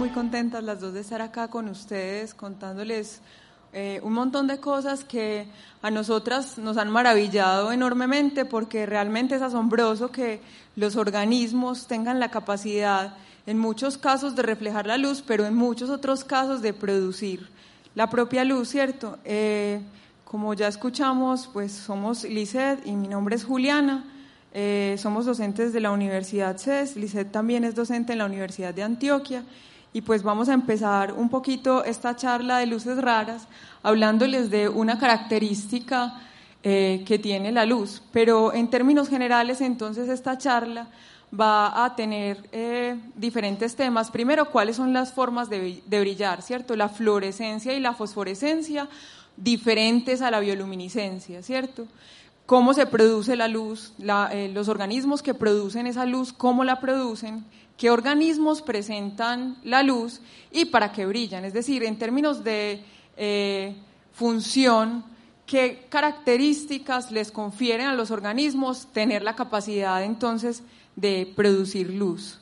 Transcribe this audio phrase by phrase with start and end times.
[0.00, 3.20] muy contentas las dos de estar acá con ustedes contándoles
[3.74, 5.46] eh, un montón de cosas que
[5.82, 10.40] a nosotras nos han maravillado enormemente porque realmente es asombroso que
[10.74, 13.12] los organismos tengan la capacidad
[13.46, 17.50] en muchos casos de reflejar la luz, pero en muchos otros casos de producir
[17.94, 19.18] la propia luz, ¿cierto?
[19.26, 19.82] Eh,
[20.24, 24.06] como ya escuchamos, pues somos Lisset y mi nombre es Juliana.
[24.54, 28.82] Eh, somos docentes de la Universidad CES, Lisset también es docente en la Universidad de
[28.82, 29.44] Antioquia
[29.92, 33.48] y pues vamos a empezar un poquito esta charla de luces raras
[33.82, 36.20] hablándoles de una característica
[36.62, 38.02] eh, que tiene la luz.
[38.12, 40.88] Pero en términos generales, entonces, esta charla
[41.38, 44.10] va a tener eh, diferentes temas.
[44.10, 46.76] Primero, cuáles son las formas de, brillar, ¿cierto?
[46.76, 48.88] La fluorescencia y la fosforescencia,
[49.36, 51.86] diferentes a la bioluminiscencia, ¿cierto?
[52.46, 57.44] Cómo se produce la luz, eh, los organismos que producen esa luz, cómo la producen,
[57.80, 60.20] qué organismos presentan la luz
[60.52, 61.46] y para qué brillan.
[61.46, 62.84] Es decir, en términos de
[63.16, 63.74] eh,
[64.12, 65.02] función,
[65.46, 70.62] qué características les confieren a los organismos tener la capacidad entonces
[70.94, 72.38] de producir luz.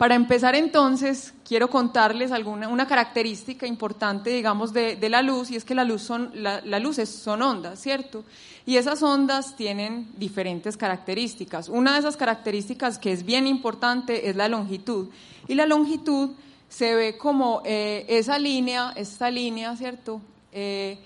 [0.00, 5.64] Para empezar entonces, quiero contarles alguna, una característica importante, digamos, de, la luz, y es
[5.66, 6.62] que la luz son, la,
[7.04, 8.24] son ondas, ¿cierto?
[8.64, 11.68] Y esas ondas tienen diferentes características.
[11.68, 15.10] Una de esas características que es bien importante es la longitud.
[15.48, 16.30] Y la longitud
[16.70, 20.22] se ve como eh, esa línea, esta línea, ¿cierto?
[20.50, 20.98] Eh,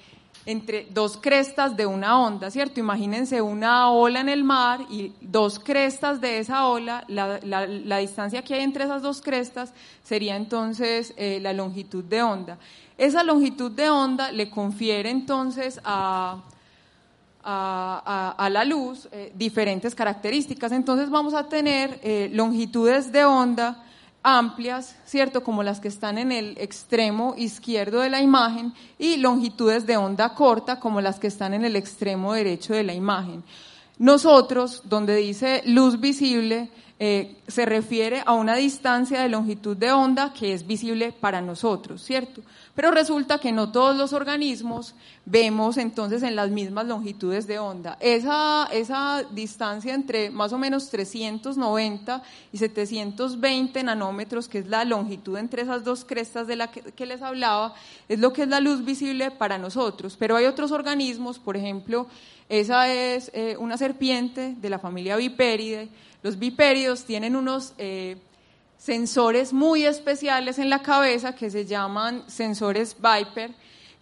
[0.47, 2.81] entre dos crestas de una onda, ¿cierto?
[2.81, 8.55] Imagínense una ola en el mar y dos crestas de esa ola, la, distancia que
[8.55, 12.59] hay entre esas dos crestas sería entonces eh, la longitud de onda.
[12.99, 16.43] Esa longitud de onda le confiere entonces a,
[17.43, 20.73] a, la luz eh, diferentes características.
[20.73, 23.83] Entonces vamos a tener eh, longitudes de onda
[24.25, 25.45] amplias, ¿cierto?
[25.45, 30.35] Como las que están en el extremo izquierdo de la imagen y longitudes de onda
[30.35, 33.45] corta como las que están en el extremo derecho de la imagen.
[33.99, 36.71] Nosotros, donde dice luz visible,
[37.01, 42.03] eh, se refiere a una distancia de longitud de onda que es visible para nosotros,
[42.05, 42.41] ¿cierto?
[42.77, 44.95] Pero resulta que no todos los organismos
[45.25, 47.97] vemos entonces en las mismas longitudes de onda.
[48.01, 52.23] Esa, esa distancia entre más o menos 390
[52.53, 57.23] y 720 nanómetros, que es la longitud entre esas dos crestas de la que, les
[57.23, 57.75] hablaba,
[58.09, 60.17] es lo que es la luz visible para nosotros.
[60.17, 62.07] Pero hay otros organismos, por ejemplo,
[62.49, 65.89] esa es eh, una serpiente de la familia Vipéride.
[66.25, 67.75] Los vipéridos tienen unos...
[67.79, 68.17] Eh,
[68.85, 73.55] sensores muy especiales en la cabeza que se llaman sensores Viper,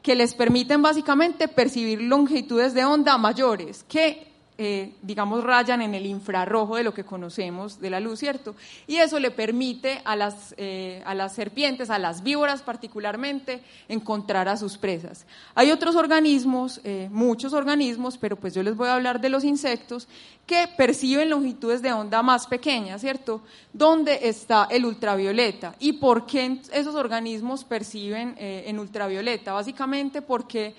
[0.03, 6.05] que les permiten básicamente percibir longitudes de onda mayores que eh, digamos, rayan en el
[6.05, 8.55] infrarrojo de lo que conocemos de la luz, ¿cierto?
[8.87, 14.49] Y eso le permite a las, eh, a las serpientes, a las víboras particularmente, encontrar
[14.49, 15.25] a sus presas.
[15.55, 19.43] Hay otros organismos, eh, muchos organismos, pero pues yo les voy a hablar de los
[19.43, 20.07] insectos,
[20.47, 23.41] que perciben longitudes de onda más pequeñas, ¿cierto?
[23.73, 25.75] ¿Dónde está el ultravioleta?
[25.79, 29.53] ¿Y por qué esos organismos perciben en ultravioleta?
[29.53, 30.75] Básicamente porque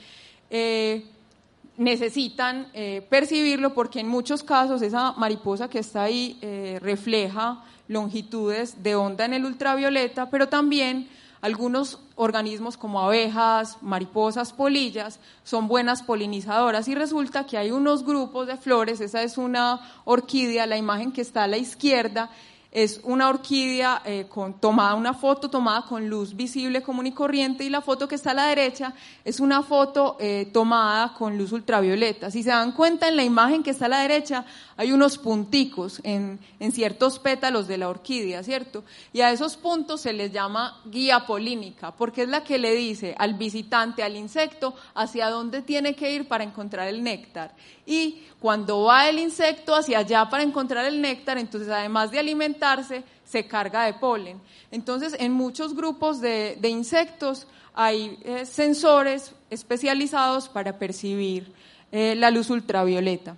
[1.78, 8.84] necesitan eh, percibirlo porque en muchos casos esa mariposa que está ahí eh, refleja longitudes
[8.84, 11.10] de onda en el ultravioleta, pero también
[11.42, 18.48] algunos organismos como abejas, mariposas, polillas son buenas polinizadoras y resulta que hay unos grupos
[18.48, 22.30] de flores, esa es una orquídea, la imagen que está a la izquierda,
[22.74, 27.64] es una orquídea eh, con, tomada, una foto tomada con luz visible común y corriente
[27.64, 31.52] y la foto que está a la derecha es una foto eh, tomada con luz
[31.52, 32.32] ultravioleta.
[32.32, 34.46] Si se dan cuenta en la imagen que está a la derecha
[34.76, 38.84] hay unos punticos en, en ciertos pétalos de la orquídea, ¿cierto?
[39.14, 43.14] Y a esos puntos se les llama guía polínica porque es la que le dice
[43.20, 47.54] al visitante, al insecto, hacia dónde tiene que ir para encontrar el néctar.
[47.86, 53.04] Y cuando va el insecto hacia allá para encontrar el néctar, entonces además de alimentarse,
[53.26, 54.40] se carga de polen.
[54.72, 61.52] Entonces, en muchos grupos de, insectos hay eh, sensores especializados para percibir
[61.92, 63.36] eh, la luz ultravioleta.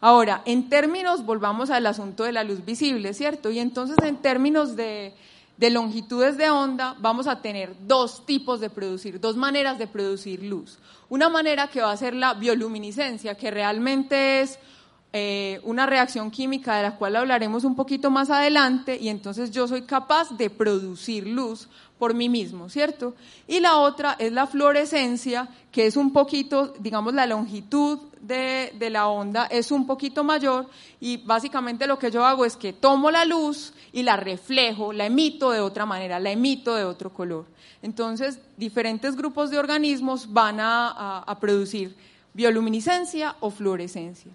[0.00, 3.50] Ahora, en términos, volvamos al asunto de la luz visible, ¿cierto?
[3.50, 5.14] Y entonces, en términos de,
[5.62, 10.42] de longitudes de onda, vamos a tener dos tipos de producir, dos maneras de producir
[10.42, 10.80] luz.
[11.08, 14.58] Una manera que va a ser la bioluminiscencia, que realmente es
[15.14, 19.68] eh, una reacción química de la cual hablaremos un poquito más adelante y entonces yo
[19.68, 21.68] soy capaz de producir luz
[21.98, 23.14] por mí mismo, ¿cierto?
[23.46, 28.88] Y la otra es la fluorescencia, que es un poquito, digamos, la longitud de, de,
[28.88, 30.66] la onda es un poquito mayor
[30.98, 35.04] y básicamente lo que yo hago es que tomo la luz y la reflejo, la
[35.04, 37.44] emito de otra manera, la emito de otro color.
[37.82, 41.94] Entonces, diferentes grupos de organismos van a, a, a producir
[42.32, 44.32] bioluminiscencia o fluorescencia.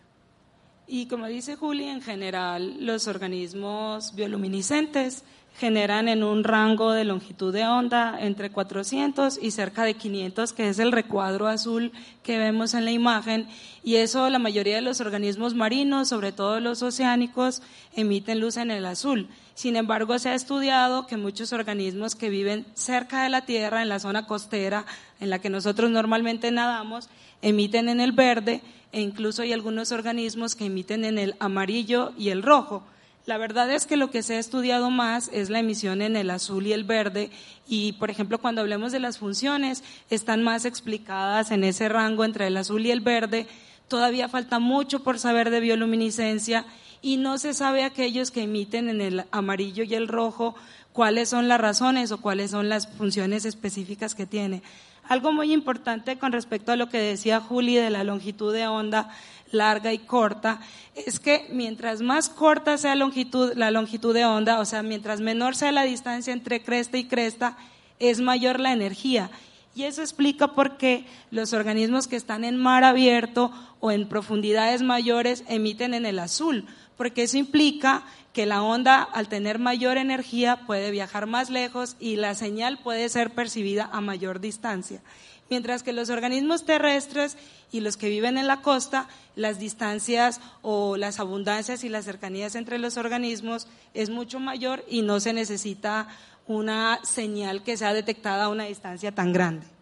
[0.89, 5.25] Y como dice Juli, en general los organismos bioluminiscentes
[5.59, 10.69] generan en un rango de longitud de onda entre 400 y cerca de 500, que
[10.69, 11.91] es el recuadro azul
[12.23, 13.47] que vemos en la imagen,
[13.83, 17.61] y eso la mayoría de los organismos marinos, sobre todo los oceánicos,
[17.93, 19.27] emiten luz en el azul.
[19.57, 23.89] Sin embargo, se ha estudiado que muchos organismos que viven cerca de la Tierra, en
[23.89, 24.85] la zona costera,
[25.19, 27.09] en la que nosotros normalmente nadamos,
[27.41, 28.61] emiten en el verde,
[28.91, 32.83] e incluso hay algunos organismos que emiten en el amarillo y el rojo.
[33.25, 36.29] La verdad es que lo que se ha estudiado más es la emisión en el
[36.29, 37.31] azul y el verde
[37.67, 42.45] y, por ejemplo, cuando hablemos de las funciones, están más explicadas en ese rango entre
[42.45, 43.47] el azul y el verde.
[43.87, 46.63] Todavía falta mucho por saber de bioluminiscencia
[47.01, 50.55] y no se sabe aquellos que emiten en el amarillo y el rojo
[50.93, 54.63] cuáles son las razones o cuáles son las funciones específicas que tiene.
[55.07, 59.09] Algo muy importante con respecto a lo que decía Juli de la longitud de onda
[59.51, 60.59] larga y corta,
[60.95, 65.55] es que mientras más corta sea longitud, la longitud de onda, o sea, mientras menor
[65.55, 67.57] sea la distancia entre cresta y cresta,
[67.99, 69.29] es mayor la energía.
[69.75, 74.81] Y eso explica por qué los organismos que están en mar abierto o en profundidades
[74.81, 76.65] mayores emiten en el azul,
[76.97, 78.03] porque eso implica
[78.33, 83.09] que la onda, al tener mayor energía, puede viajar más lejos y la señal puede
[83.09, 85.01] ser percibida a mayor distancia.
[85.49, 87.37] Mientras que los organismos terrestres
[87.71, 92.55] y los que viven en la costa, las distancias o las abundancias y las cercanías
[92.55, 96.07] entre los organismos es mucho mayor y no se necesita
[96.47, 99.76] una señal que sea detectada a una distancia tan grande.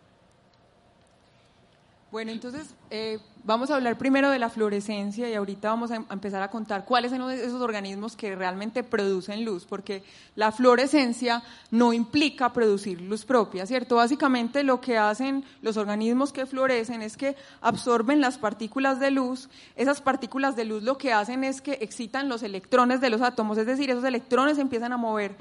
[2.16, 6.42] Bueno, entonces eh, vamos a hablar primero de la fluorescencia y ahorita vamos a, empezar
[6.42, 10.02] a contar cuáles son esos organismos que realmente producen luz, porque
[10.34, 13.98] la fluorescencia no implica producir luz propia, ¿cierto?
[13.98, 19.50] Básicamente lo que hacen los organismos que fluorecen es que absorben las partículas de luz,
[19.76, 23.58] esas partículas de luz lo que hacen es que excitan los electrones de los átomos,
[23.58, 25.36] es decir, esos electrones empiezan a mover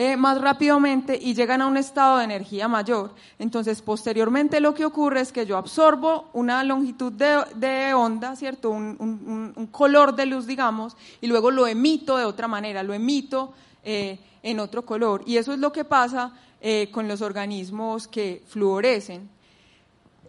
[0.00, 3.16] eh, más rápidamente y llegan a un estado de energía mayor.
[3.36, 8.70] Entonces, posteriormente lo que ocurre es que yo absorbo una longitud de, onda, ¿cierto?
[8.70, 13.52] Un, color de luz, digamos, y luego lo emito de otra manera, lo emito
[13.82, 15.24] eh, en otro color.
[15.26, 16.30] Y eso es lo que pasa
[16.60, 19.28] eh, con los organismos que fluorecen.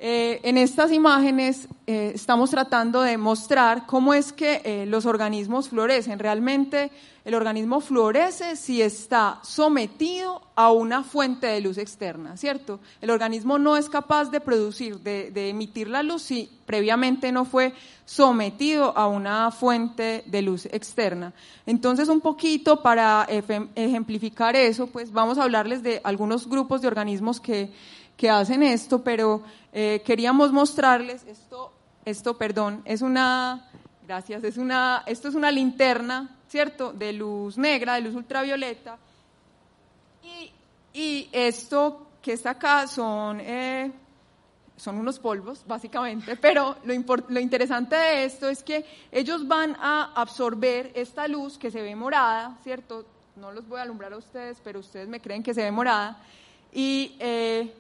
[0.02, 5.68] Eh, en estas imágenes eh, estamos tratando de mostrar cómo es que eh, los organismos
[5.68, 6.20] florecen.
[6.20, 6.90] Realmente
[7.26, 12.80] el organismo florece si está sometido a una fuente de luz externa, ¿cierto?
[13.02, 17.44] El organismo no es capaz de producir, de, de emitir la luz si previamente no
[17.44, 17.74] fue
[18.06, 21.34] sometido a una fuente de luz externa.
[21.66, 23.28] Entonces, un poquito para
[23.76, 27.70] ejemplificar eso, pues vamos a hablarles de algunos grupos de organismos que
[28.20, 31.72] que hacen esto, pero eh, queríamos mostrarles esto,
[32.04, 33.66] esto, perdón, es una,
[34.06, 36.92] gracias, es una, esto es una linterna, ¿cierto?
[36.92, 38.98] De luz negra, de luz ultravioleta,
[40.22, 40.52] y,
[40.94, 43.90] y esto que está acá son, eh,
[44.76, 46.94] son unos polvos, básicamente, pero lo,
[47.30, 48.84] lo interesante de esto es que
[49.14, 53.06] ellos van a absorber esta luz que se ve morada, ¿cierto?
[53.38, 56.22] No los voy a alumbrar a ustedes, pero ustedes me creen que se ve morada,
[56.74, 57.74] y eh,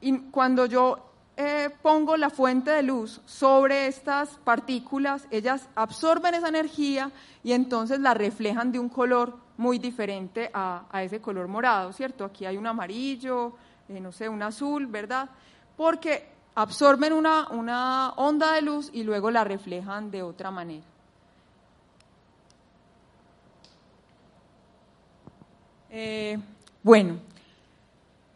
[0.00, 0.98] y cuando yo
[1.36, 7.10] eh, pongo la fuente de luz sobre estas partículas, ellas absorben esa energía
[7.42, 12.24] y entonces la reflejan de un color muy diferente a, ese color morado, ¿cierto?
[12.24, 13.54] Aquí hay un amarillo,
[13.88, 15.28] eh, no sé, un azul, ¿verdad?
[15.76, 20.84] Porque absorben una, onda de luz y luego la reflejan de otra manera.
[25.90, 26.38] Eh,
[26.82, 27.18] bueno,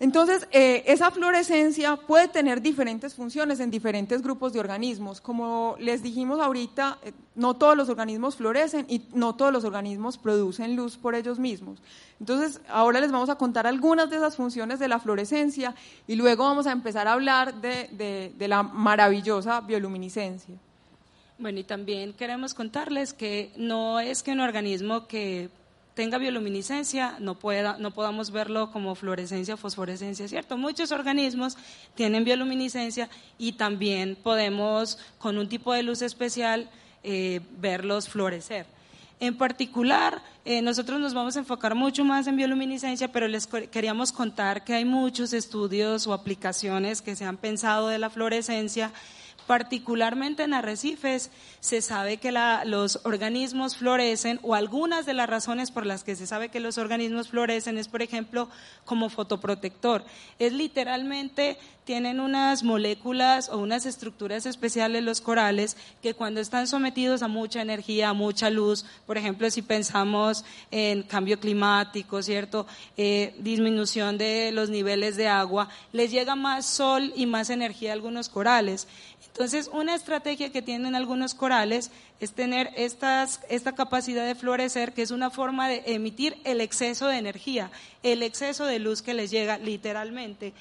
[0.00, 5.20] entonces, eh, esa fluorescencia puede tener diferentes funciones en diferentes grupos de organismos.
[5.20, 10.16] Como les dijimos ahorita, eh, no todos los organismos florecen y no todos los organismos
[10.16, 11.82] producen luz por ellos mismos.
[12.18, 15.74] Entonces, ahora les vamos a contar algunas de esas funciones de la fluorescencia
[16.06, 20.54] y luego vamos a empezar a hablar de, de la maravillosa bioluminiscencia.
[21.38, 25.50] Bueno, y también queremos contarles que no es que un organismo que
[26.00, 30.56] tenga bioluminiscencia, no, pueda, no podamos verlo como fluorescencia o fosforescencia, ¿cierto?
[30.56, 31.58] Muchos organismos
[31.94, 36.70] tienen bioluminiscencia y también podemos, con un tipo de luz especial,
[37.02, 38.64] eh, verlos florecer.
[39.20, 44.10] En particular, eh, nosotros nos vamos a enfocar mucho más en bioluminiscencia, pero les queríamos
[44.10, 48.90] contar que hay muchos estudios o aplicaciones que se han pensado de la fluorescencia
[49.50, 52.30] Particularmente en arrecifes se sabe que
[52.66, 56.78] los organismos florecen o algunas de las razones por las que se sabe que los
[56.78, 58.48] organismos florecen es, por ejemplo,
[58.84, 60.04] como fotoprotector.
[60.38, 61.58] Es literalmente,
[61.90, 67.62] tienen unas moléculas o unas estructuras especiales los corales que cuando están sometidos a mucha
[67.62, 72.64] energía, a mucha luz, por ejemplo, si pensamos en cambio climático, ¿cierto?
[72.96, 77.94] Eh, disminución de los niveles de agua, les llega más sol y más energía a
[77.94, 78.86] algunos corales.
[79.26, 85.10] Entonces, una estrategia que tienen algunos corales es tener esta capacidad de florecer, que es
[85.10, 87.72] una forma de emitir el exceso de energía,
[88.04, 90.52] el exceso de luz que les llega literalmente.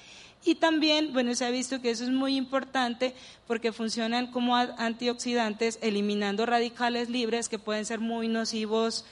[0.45, 3.13] Y también, bueno, se ha visto que eso es muy importante
[3.45, 9.05] porque funcionan como antioxidantes, eliminando radicales libres que pueden ser muy nocivos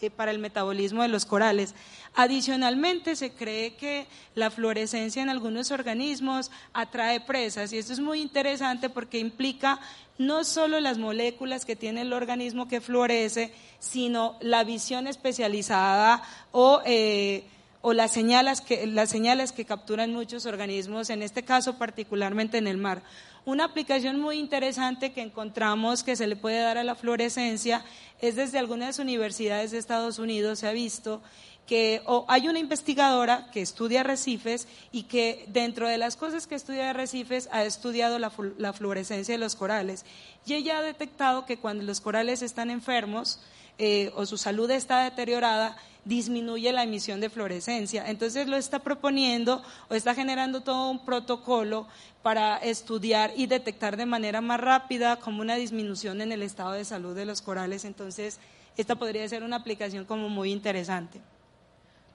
[0.00, 1.74] eh, para el metabolismo de los corales.
[2.14, 8.20] Adicionalmente, se cree que la fluorescencia en algunos organismos atrae presas y esto es muy
[8.20, 9.80] interesante porque implica
[10.18, 16.22] no solo las moléculas que tiene el organismo que florece, sino la visión especializada
[16.52, 17.44] o, eh,
[17.80, 22.66] o las, señales que, las señales que capturan muchos organismos, en este caso particularmente en
[22.66, 23.02] el mar.
[23.44, 27.84] Una aplicación muy interesante que encontramos que se le puede dar a la fluorescencia
[28.20, 31.22] es desde algunas universidades de Estados Unidos, se ha visto
[31.68, 36.88] que hay una investigadora que estudia arrecifes y que dentro de las cosas que estudia
[36.90, 40.06] arrecifes ha estudiado la, la fluorescencia de los corales.
[40.46, 43.38] Y ella ha detectado que cuando los corales están enfermos,
[43.78, 48.08] eh, o su salud está deteriorada, disminuye la emisión de fluorescencia.
[48.08, 51.86] Entonces lo está proponiendo o está generando todo un protocolo
[52.22, 56.84] para estudiar y detectar de manera más rápida como una disminución en el estado de
[56.84, 57.84] salud de los corales.
[57.84, 58.38] Entonces,
[58.76, 61.20] esta podría ser una aplicación como muy interesante.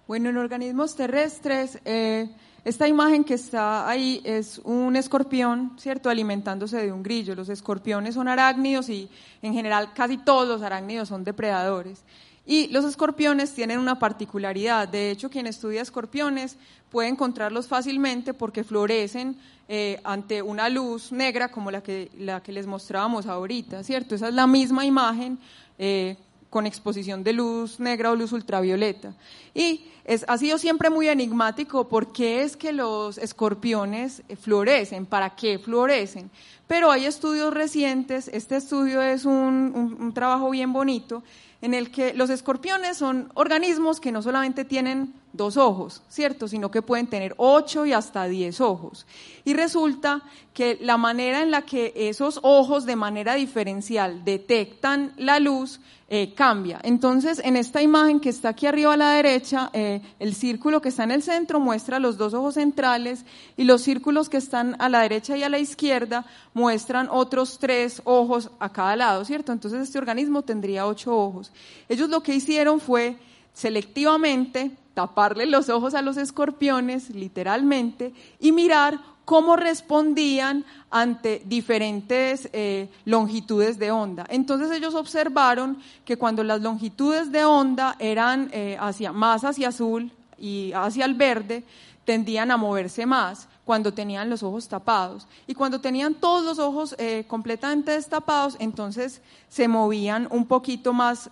[0.08, 2.30] Bueno, en organismos terrestres, eh,
[2.66, 7.36] esta imagen que está ahí es un escorpión, ¿cierto?, alimentándose de un grillo.
[7.36, 9.10] Los escorpiones son arácnidos y
[9.42, 12.04] en general casi todos los arácnidos son depredadores.
[12.46, 14.88] Y los escorpiones tienen una particularidad.
[14.88, 16.58] De hecho, quien estudia escorpiones
[16.90, 22.52] puede encontrarlos fácilmente porque florecen eh, ante una luz negra como la que, la que
[22.52, 24.16] les mostrábamos ahorita, ¿cierto?
[24.16, 25.38] Esa es la misma imagen.
[25.78, 26.18] Eh,
[26.54, 29.16] con exposición de luz negra o luz ultravioleta.
[29.56, 29.86] Y
[30.28, 36.30] ha sido siempre muy enigmático por qué es que los escorpiones florecen, para qué florecen.
[36.68, 41.24] Pero hay estudios recientes, este estudio es un trabajo bien bonito,
[41.64, 46.48] en el que los escorpiones son organismos que no solamente tienen dos ojos, ¿cierto?
[46.48, 49.06] Sino que pueden tener ocho y hasta diez ojos.
[49.44, 50.22] Y resulta
[50.54, 56.36] que la manera en la que esos ojos de manera diferencial detectan la luz eh,
[56.36, 56.80] cambia.
[56.84, 60.90] Entonces, en esta imagen que está aquí arriba a la derecha, eh, el círculo que
[60.90, 63.26] está en el centro muestra los dos ojos centrales
[63.58, 68.04] y los círculos que están a la derecha y a la izquierda muestran otros tres
[68.06, 69.52] ojos a cada lado, ¿cierto?
[69.52, 71.52] Entonces, este organismo tendría ocho ojos.
[71.90, 73.18] Ellos lo que hicieron fue
[73.54, 82.90] selectivamente taparle los ojos a los escorpiones, literalmente, y mirar cómo respondían ante diferentes eh,
[83.06, 84.26] longitudes de onda.
[84.30, 90.12] Entonces ellos observaron que cuando las longitudes de onda eran eh, hacia, más hacia azul
[90.38, 91.64] y hacia el verde,
[92.06, 95.26] tendían a moverse más cuando tenían los ojos tapados.
[95.48, 101.30] Y cuando tenían todos los ojos eh, completamente destapados, entonces se movían un poquito más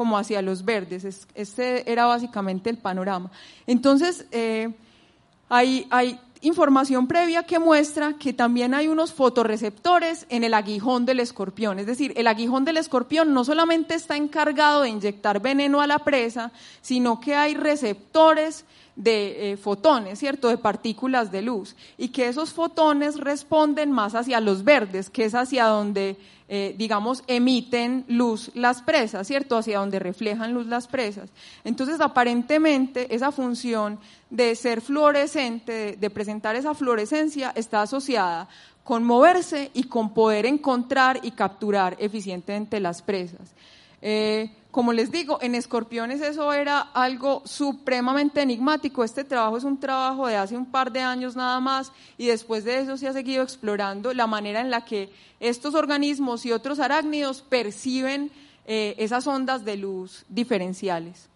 [0.00, 1.26] como hacia los verdes.
[1.34, 3.30] Este era básicamente el panorama.
[3.66, 4.24] Entonces,
[5.50, 11.20] hay, hay información previa que muestra que también hay unos fotorreceptores en el aguijón del
[11.20, 11.78] escorpión.
[11.78, 15.98] Es decir, el aguijón del escorpión no solamente está encargado de inyectar veneno a la
[15.98, 18.64] presa, sino que hay receptores
[18.96, 20.48] de eh, fotones, ¿cierto?
[20.48, 21.76] De partículas de luz.
[21.98, 26.16] Y que esos fotones responden más hacia los verdes, que es hacia donde,
[26.52, 29.56] eh, digamos, emiten luz las presas, ¿cierto?
[29.56, 31.30] Hacia donde reflejan luz las presas.
[31.62, 38.48] Entonces, aparentemente, esa función de ser fluorescente, de, presentar esa fluorescencia, está asociada
[38.82, 43.54] con moverse y con poder encontrar y capturar eficientemente las presas.
[44.02, 49.02] Eh, como les digo, en escorpiones eso era algo supremamente enigmático.
[49.02, 52.64] Este trabajo es un trabajo de hace un par de años nada más y después
[52.64, 55.10] de eso se ha seguido explorando la manera en la que
[55.40, 58.30] estos organismos y otros arácnidos perciben
[58.66, 61.28] eh, esas ondas de luz diferenciales.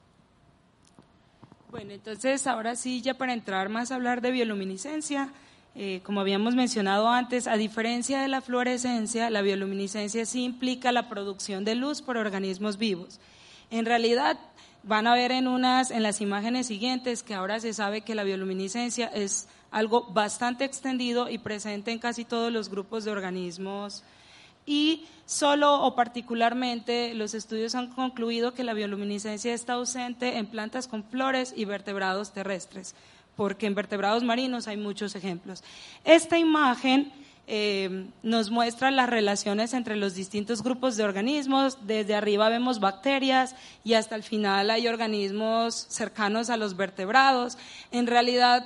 [1.71, 5.33] Bueno, entonces ahora sí, ya para entrar más a hablar de bioluminiscencia,
[5.77, 11.09] eh, como habíamos mencionado antes, a diferencia de la fluorescencia, la bioluminiscencia sí implica la
[11.09, 13.19] producción de luz por organismos vivos.
[13.71, 14.39] En realidad,
[14.85, 18.23] van a ver en, unas, en las imágenes siguientes que ahora se sabe que la
[18.23, 24.05] bioluminiscencia es algo bastante extendido y presente en casi todos los grupos de organismos
[24.67, 30.87] y solo o particularmente los estudios han concluido que la bioluminiscencia está ausente en plantas
[30.87, 32.95] con flores y vertebrados terrestres
[33.37, 35.63] porque en vertebrados marinos hay muchos ejemplos.
[36.05, 37.13] Esta imagen
[37.47, 41.79] eh, nos muestra las relaciones entre los distintos grupos de organismos.
[41.87, 47.59] Desde arriba vemos bacterias y hasta el final hay organismos cercanos a los vertebrados.
[47.91, 48.65] En realidad,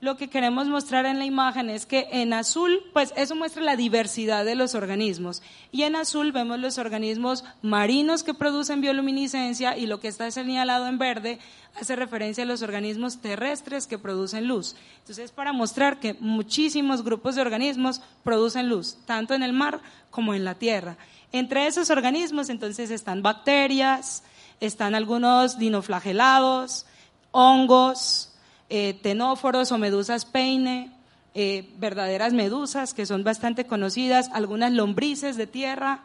[0.00, 3.74] lo que queremos mostrar en la imagen es que en azul, pues eso muestra la
[3.74, 5.42] diversidad de los organismos.
[5.72, 10.86] Y en azul vemos los organismos marinos que producen bioluminiscencia y lo que está señalado
[10.86, 11.40] en verde
[11.74, 14.76] hace referencia a los organismos terrestres que producen luz.
[15.00, 20.32] Entonces, para mostrar que muchísimos grupos de organismos producen luz, tanto en el mar como
[20.32, 20.96] en la tierra.
[21.32, 24.22] Entre esos organismos, entonces, están bacterias,
[24.60, 26.86] están algunos dinoflagelados,
[27.32, 28.27] hongos,
[28.70, 30.92] eh, tenóforos o medusas peine,
[31.34, 36.04] eh, verdaderas medusas que son bastante conocidas, algunas lombrices de tierra,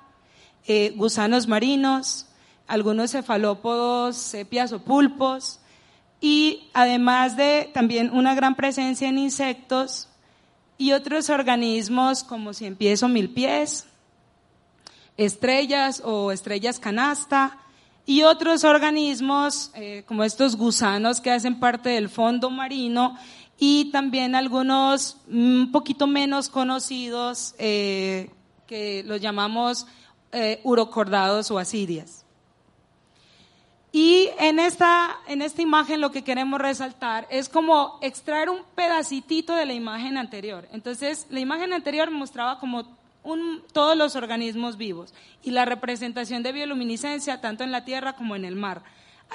[0.68, 2.28] eh, gusanos marinos,
[2.68, 5.60] algunos cefalópodos, sepias o pulpos,
[6.22, 10.08] y además de también una gran presencia en insectos
[10.78, 13.88] y otros organismos como cien pies o mil pies,
[15.18, 17.60] estrellas o estrellas canasta,
[18.06, 23.18] y otros organismos eh, como estos gusanos que hacen parte del fondo marino
[23.58, 28.30] y también algunos un poquito menos conocidos eh,
[28.68, 29.88] que los llamamos
[30.32, 32.26] eh, urocordados o asidias.
[33.96, 39.54] Y en esta, en esta imagen lo que queremos resaltar es como extraer un pedacitito
[39.54, 40.68] de la imagen anterior.
[40.72, 42.86] Entonces, la imagen anterior mostraba como
[43.72, 45.14] todos los organismos vivos
[45.44, 48.84] y la representación de bioluminiscencia tanto en la tierra como en el mar.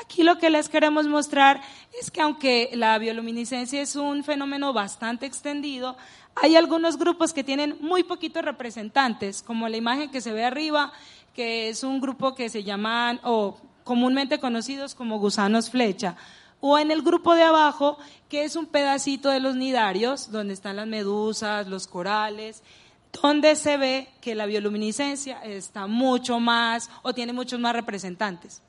[0.00, 1.60] Aquí lo que les queremos mostrar
[2.00, 5.96] es que aunque la bioluminiscencia es un fenómeno bastante extendido,
[6.36, 10.92] hay algunos grupos que tienen muy poquitos representantes, como la imagen que se ve arriba,
[11.34, 16.16] que es un grupo que se llaman o comúnmente conocidos como gusanos flecha,
[16.60, 17.98] o en el grupo de abajo,
[18.28, 22.62] que es un pedacito de los nidarios, donde están las medusas, los corales,
[23.12, 28.62] donde se ve que la bioluminiscencia está mucho más o tiene muchos más representantes.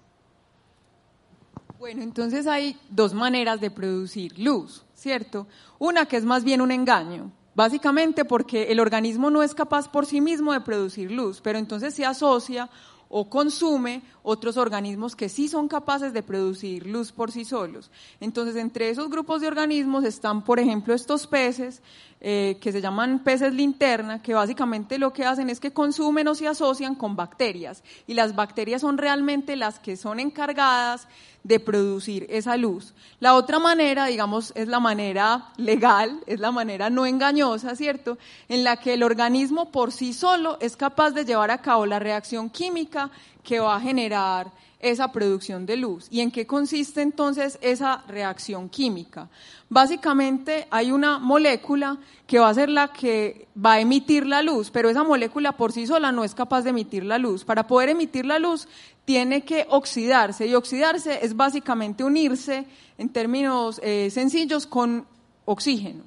[1.78, 5.47] Bueno, entonces hay dos maneras de producir luz, ¿cierto?
[5.78, 10.06] Una que es más bien un engaño, básicamente porque el organismo no es capaz por
[10.06, 12.69] sí mismo de producir luz, pero entonces se asocia
[13.10, 17.89] o consume otros organismos que sí son capaces de producir luz por sí solos.
[18.19, 21.82] Entonces, entre esos grupos de organismos están, por ejemplo, estos peces
[22.22, 26.36] eh, que se llaman peces linterna, que básicamente lo que hacen es que consumen o
[26.36, 27.84] se asocian con bacterias.
[28.06, 31.08] Y las bacterias son realmente las que son encargadas
[31.49, 32.93] de producir esa luz.
[33.19, 38.19] La otra manera, digamos, es la manera legal, es la manera no engañosa, ¿cierto?
[38.49, 41.97] En la que el organismo por sí solo es capaz de llevar a cabo la
[41.97, 43.09] reacción química
[43.43, 46.07] que va a generar esa producción de luz.
[46.12, 49.27] ¿Y en qué consiste entonces esa reacción química?
[49.69, 54.69] Básicamente hay una molécula que va a ser la que va a emitir la luz,
[54.69, 57.43] pero esa molécula por sí sola no es capaz de emitir la luz.
[57.43, 58.67] Para poder emitir la luz
[59.10, 62.67] tiene que oxidarse y oxidarse es básicamente unirse
[63.00, 65.08] en términos eh, sencillos con
[65.45, 66.04] oxígeno.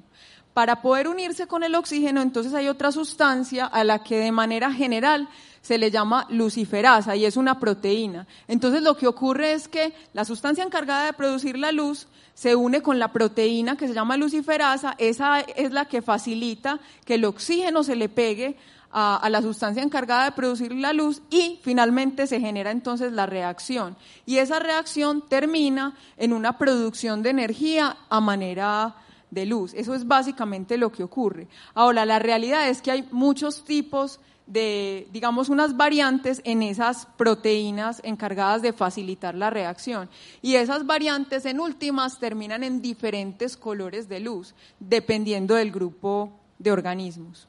[0.55, 4.73] Para poder unirse con el oxígeno, entonces hay otra sustancia a la que de manera
[4.73, 5.29] general
[5.63, 8.29] se le llama luciferasa y es una proteína.
[8.47, 12.83] Entonces lo que ocurre es que la sustancia encargada de producir la luz se une
[12.83, 17.83] con la proteína que se llama luciferasa, esa es la que facilita que el oxígeno
[17.83, 18.57] se le pegue
[18.93, 23.97] a, la sustancia encargada de producir la luz y finalmente se genera entonces la reacción.
[24.27, 28.97] Y esa reacción termina en una producción de energía a manera
[29.31, 29.73] de luz.
[29.75, 31.49] Eso es básicamente lo que ocurre.
[31.75, 38.01] Ahora, la realidad es que hay muchos tipos de, digamos, unas variantes en esas proteínas
[38.05, 40.11] encargadas de facilitar la reacción.
[40.43, 46.73] Y esas variantes en últimas terminan en diferentes colores de luz, dependiendo del grupo de
[46.73, 47.49] organismos.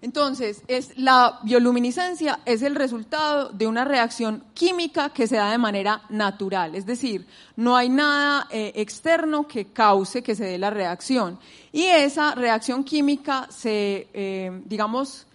[0.00, 5.58] Entonces, es, la bioluminiscencia es el resultado de una reacción química que se da de
[5.58, 10.70] manera natural, es decir, no hay nada eh, externo que cause que se dé la
[10.70, 11.40] reacción.
[11.72, 15.26] Y esa reacción química se, eh, digamos,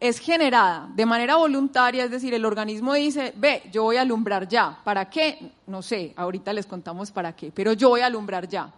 [0.00, 4.48] es generada de manera voluntaria, es decir, el organismo dice, ve, yo voy a alumbrar
[4.48, 4.76] ya.
[4.82, 5.52] ¿Para qué?
[5.68, 8.72] No sé, ahorita les contamos para qué, pero yo voy a alumbrar ya.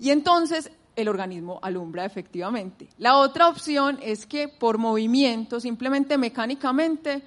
[0.00, 2.88] Y entonces el organismo alumbra efectivamente.
[2.98, 7.22] La otra opción es que por movimiento, simplemente mecánicamente,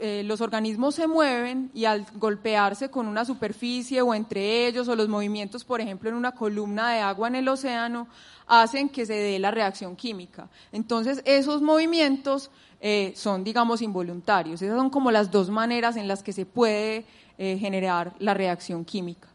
[0.00, 4.96] eh, los organismos se mueven y al golpearse con una superficie o entre ellos o
[4.96, 8.08] los movimientos, por ejemplo, en una columna de agua en el océano,
[8.48, 10.48] hacen que se dé la reacción química.
[10.72, 14.62] Entonces, esos movimientos eh, son, digamos, involuntarios.
[14.62, 17.06] Esas son como las dos maneras en las que se puede
[17.38, 19.28] eh, generar la reacción química.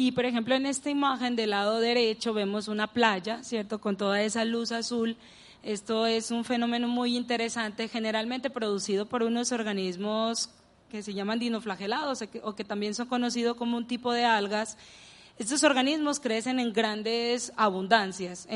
[0.00, 3.80] Y, por ejemplo, en esta imagen del lado derecho vemos una playa, ¿cierto?
[3.80, 5.16] Con toda esa luz azul
[5.64, 10.50] esto es un fenómeno muy interesante, generalmente producido por unos organismos
[10.88, 14.78] que se llaman dinoflagelados o que también son conocidos como un tipo de algas.
[15.36, 18.46] Estos organismos crecen en grandes abundancias,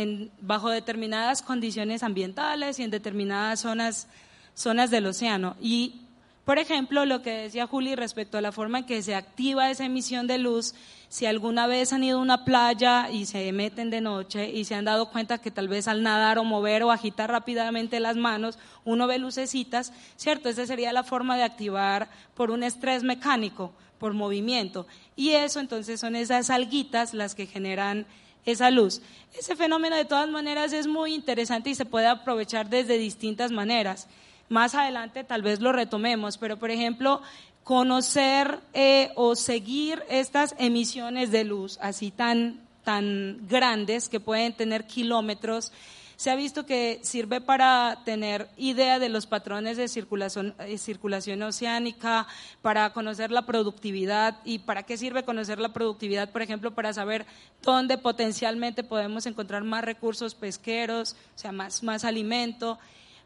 [0.40, 4.06] bajo determinadas condiciones ambientales y en determinadas zonas,
[4.54, 5.56] zonas del océano.
[5.60, 6.01] Y
[6.44, 9.84] por ejemplo, lo que decía Juli respecto a la forma en que se activa esa
[9.84, 10.74] emisión de luz,
[11.08, 14.74] si alguna vez han ido a una playa y se meten de noche y se
[14.74, 18.58] han dado cuenta que tal vez al nadar o mover o agitar rápidamente las manos,
[18.84, 20.48] uno ve lucecitas, ¿cierto?
[20.48, 24.86] Esa sería la forma de activar por un estrés mecánico, por movimiento.
[25.14, 28.04] Y eso entonces son esas alguitas las que generan
[28.44, 29.00] esa luz.
[29.38, 34.08] Ese fenómeno de todas maneras es muy interesante y se puede aprovechar desde distintas maneras.
[34.52, 37.22] Más adelante tal vez lo retomemos, pero por ejemplo,
[37.64, 44.86] conocer eh, o seguir estas emisiones de luz así tan, tan grandes que pueden tener
[44.86, 45.72] kilómetros,
[46.16, 50.78] se ha visto que sirve para tener idea de los patrones de circulación, de eh,
[50.78, 52.26] circulación, oceánica,
[52.60, 54.36] para conocer la productividad.
[54.44, 57.24] Y para qué sirve conocer la productividad, por ejemplo, para saber
[57.62, 62.78] dónde potencialmente podemos encontrar más recursos pesqueros, o sea, más, más alimento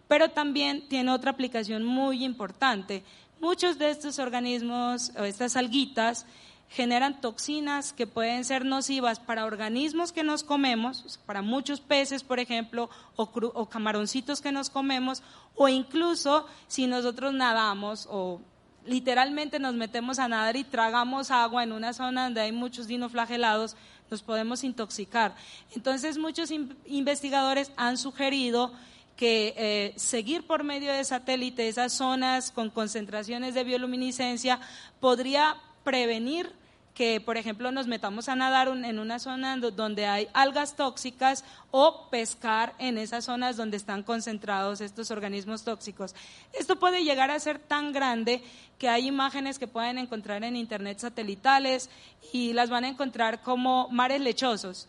[0.09, 3.03] pero también tiene otra aplicación muy importante.
[3.41, 6.27] Muchos de estos organismos o estas alguitas
[6.69, 12.41] generan toxinas que pueden ser nocivas para organismos que nos comemos, para muchos peces, por
[12.41, 15.23] ejemplo, o, o, camaroncitos que nos comemos,
[15.55, 18.41] o incluso si nosotros nadamos o
[18.85, 23.77] literalmente nos metemos a nadar y tragamos agua en una zona donde hay muchos dinoflagelados,
[24.11, 25.35] nos podemos intoxicar.
[25.75, 26.51] Entonces, muchos
[26.87, 28.73] investigadores han sugerido
[29.17, 34.61] que eh, seguir por medio de satélite esas zonas con concentraciones de bioluminiscencia
[35.01, 36.53] podría prevenir
[36.97, 42.09] que, por ejemplo, nos metamos a nadar en una zona donde hay algas tóxicas o
[42.09, 46.15] pescar en esas zonas donde están concentrados estos organismos tóxicos.
[46.55, 48.43] Esto puede llegar a ser tan grande
[48.79, 51.91] que hay imágenes que pueden encontrar en Internet satelitales
[52.33, 54.89] y las van a encontrar como mares lechosos.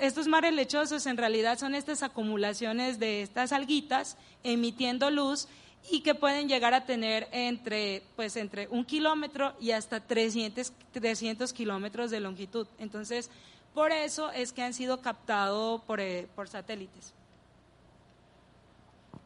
[0.00, 5.48] Estos, mares lechosos en realidad son estas acumulaciones de estas alguitas emitiendo luz
[5.90, 11.52] y que pueden llegar a tener entre, pues, entre un kilómetro y hasta 300, 300
[11.52, 12.66] kilómetros de longitud.
[12.78, 13.30] Entonces,
[13.74, 17.12] por eso es que han sido captados por, eh, por satélites.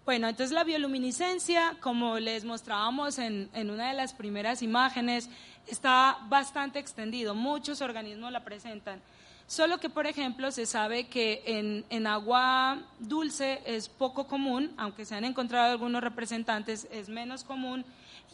[0.05, 5.29] Bueno, entonces la bioluminiscencia, como les mostrábamos en, en, una de las primeras imágenes,
[5.67, 7.35] está bastante extendido.
[7.35, 9.01] Muchos organismos la presentan.
[9.49, 11.43] Solo que, por ejemplo, se sabe que
[11.89, 17.83] en, agua dulce es poco común, aunque se han encontrado algunos representantes, es menos común.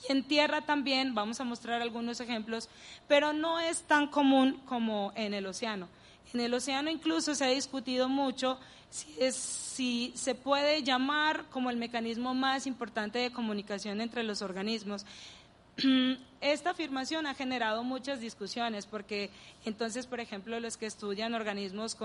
[0.02, 2.68] Y en tierra también, vamos a mostrar algunos ejemplos,
[3.06, 5.86] pero no es tan común como en el océano.
[6.32, 8.58] En el océano incluso se ha discutido mucho
[8.90, 15.06] si, si se puede llamar como el mecanismo más importante de comunicación entre los organismos.
[16.40, 19.30] Esta afirmación ha generado muchas discusiones porque
[19.64, 21.96] entonces, por ejemplo, los que estudian organismos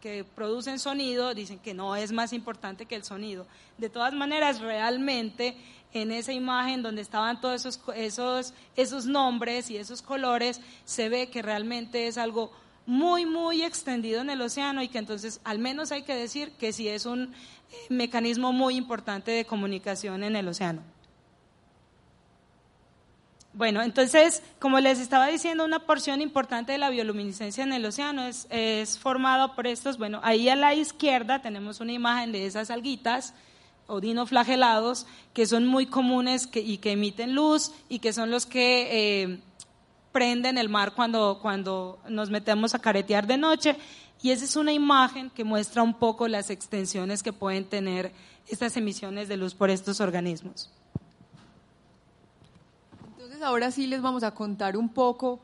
[0.00, 3.46] que producen sonido dicen que no es más importante que el sonido.
[3.78, 5.56] De todas maneras, realmente
[5.92, 11.30] en esa imagen donde estaban todos esos, esos, esos nombres y esos colores, se ve
[11.30, 12.50] que realmente es algo
[12.86, 16.72] muy, muy extendido en el océano y que entonces al menos hay que decir que
[16.72, 20.82] sí es un eh, mecanismo muy importante de comunicación en el océano.
[23.58, 28.22] Bueno, entonces, como les estaba diciendo, una porción importante de la bioluminiscencia en el océano
[28.22, 32.70] es, es formada por estos, bueno, ahí a la izquierda tenemos una imagen de esas
[32.70, 33.34] alguitas
[33.88, 39.22] o dinoflagelados que son muy comunes y que emiten luz y que son los que
[39.24, 39.40] eh,
[40.12, 43.76] prenden el mar cuando, cuando nos metemos a caretear de noche.
[44.22, 48.12] Y esa es una imagen que muestra un poco las extensiones que pueden tener
[48.46, 50.70] estas emisiones de luz por estos organismos
[53.42, 55.40] ahora sí les vamos a contar un poco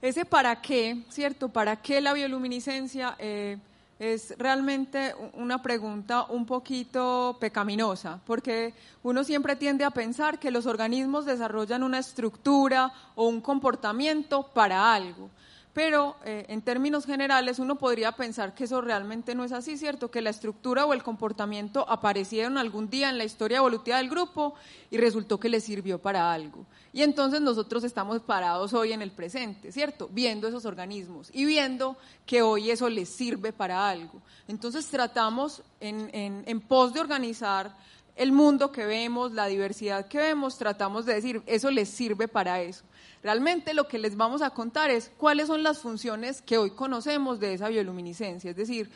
[0.00, 1.48] ese para qué, ¿cierto?
[1.48, 3.16] ¿Para qué la bioluminiscencia?
[3.18, 3.58] Eh,
[3.98, 8.72] es realmente una pregunta un poquito pecaminosa, porque
[9.02, 14.94] uno siempre tiende a pensar que los organismos desarrollan una estructura o un comportamiento para
[14.94, 15.30] algo.
[15.72, 20.10] Pero eh, en términos generales uno podría pensar que eso realmente no es así, ¿cierto?
[20.10, 24.54] Que la estructura o el comportamiento aparecieron algún día en la historia evolutiva del grupo
[24.90, 26.66] y resultó que le sirvió para algo.
[26.92, 30.08] Y entonces nosotros estamos parados hoy en el presente, ¿cierto?
[30.12, 34.20] Viendo esos organismos y viendo que hoy eso les sirve para algo.
[34.48, 37.76] Entonces tratamos en, en pos de organizar
[38.18, 42.60] el mundo que vemos, la diversidad que vemos, tratamos de decir, eso les sirve para
[42.60, 42.84] eso.
[43.22, 47.40] Realmente lo que les vamos a contar es cuáles son las funciones que hoy conocemos
[47.40, 48.90] de esa bioluminiscencia, es decir,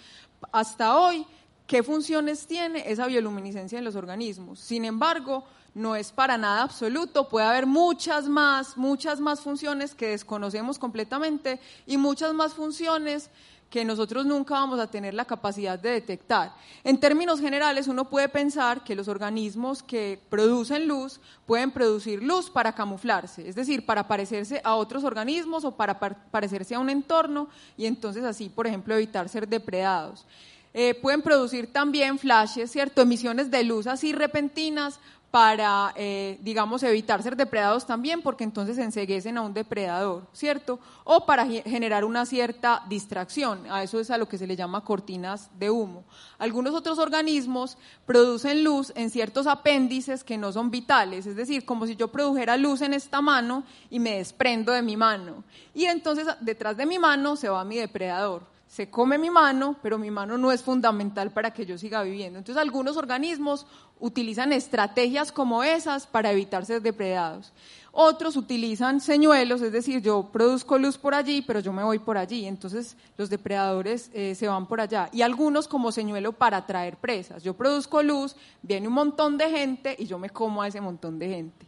[0.53, 1.27] hasta hoy,
[1.67, 4.61] qué funciones tiene esa bioluminiscencia en los organismos.
[4.61, 10.09] Sin embargo, no es para nada absoluto, puede haber muchas más, muchas más funciones que
[10.09, 13.31] desconocemos completamente y muchas más funciones
[13.73, 16.55] que nosotros nunca vamos a tener la capacidad de detectar.
[16.85, 22.51] En términos generales, uno puede pensar que los organismos que producen luz pueden producir luz
[22.51, 27.49] para camuflarse, es decir, para parecerse a otros organismos o para parecerse a un entorno
[27.79, 30.27] y entonces así, por ejemplo, evitar ser depredados.
[30.75, 33.01] Eh, pueden producir también flashes, ¿cierto?
[33.01, 35.01] Emisiones de luz así repentinas
[35.33, 40.79] para, eh, digamos, evitar ser depredados también, porque entonces enseguecen a un depredador, ¿cierto?
[41.05, 44.85] O para generar una cierta distracción, a eso es a lo que se le llama
[44.85, 46.05] cortinas de humo.
[46.39, 51.87] Algunos otros organismos producen luz en ciertos apéndices que no son vitales, es decir, como
[51.87, 55.45] si yo produjera luz en esta mano y me desprendo de mi mano.
[55.73, 59.99] Y entonces detrás de mi mano se va mi depredador se come mi mano, pero
[59.99, 62.39] mi mano no es fundamental para que yo siga viviendo.
[62.39, 63.67] Entonces algunos organismos
[64.01, 67.53] utilizan estrategias como esas para evitar ser depredados.
[67.91, 72.17] Otros utilizan señuelos, es decir, yo produzco luz por allí, pero yo me voy por
[72.17, 75.11] allí, entonces los depredadores eh, se van por allá.
[75.13, 77.43] Y algunos como señuelo para atraer presas.
[77.43, 81.19] Yo produzco luz, viene un montón de gente y yo me como a ese montón
[81.19, 81.67] de gente.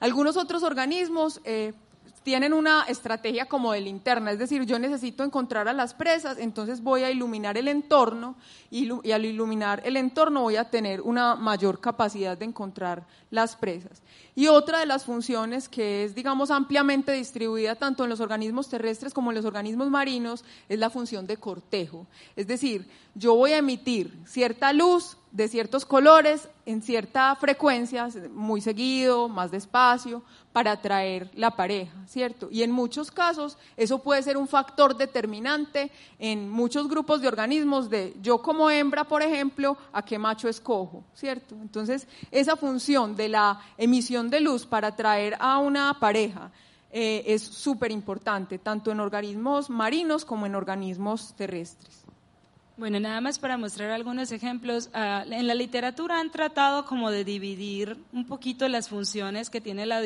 [0.00, 1.74] Algunos otros organismos eh,
[2.22, 6.82] tienen una estrategia como de linterna, es decir, yo necesito encontrar a las presas, entonces
[6.82, 8.36] voy a iluminar el entorno
[8.70, 14.02] y, al iluminar el entorno voy a tener una mayor capacidad de encontrar las presas.
[14.34, 19.14] Y otra de las funciones que es, digamos, ampliamente distribuida tanto en los organismos terrestres
[19.14, 22.06] como en los organismos marinos es la función de cortejo.
[22.36, 28.60] Es decir, yo voy a emitir cierta luz de ciertos colores en cierta frecuencia, muy
[28.60, 32.48] seguido, más despacio, para atraer la pareja, ¿cierto?
[32.50, 37.88] Y en muchos casos eso puede ser un factor determinante en muchos grupos de organismos
[37.88, 41.54] de yo como hembra, por ejemplo, a qué macho escojo, ¿cierto?
[41.60, 46.50] Entonces, esa función de la emisión de luz para atraer a una pareja
[46.92, 52.09] eh, es súper importante, tanto en organismos marinos como en organismos terrestres.
[52.80, 54.88] Bueno, nada más para mostrar algunos ejemplos.
[54.94, 59.84] Ah, en la literatura han tratado como de dividir un poquito las funciones que tiene
[59.84, 60.00] la,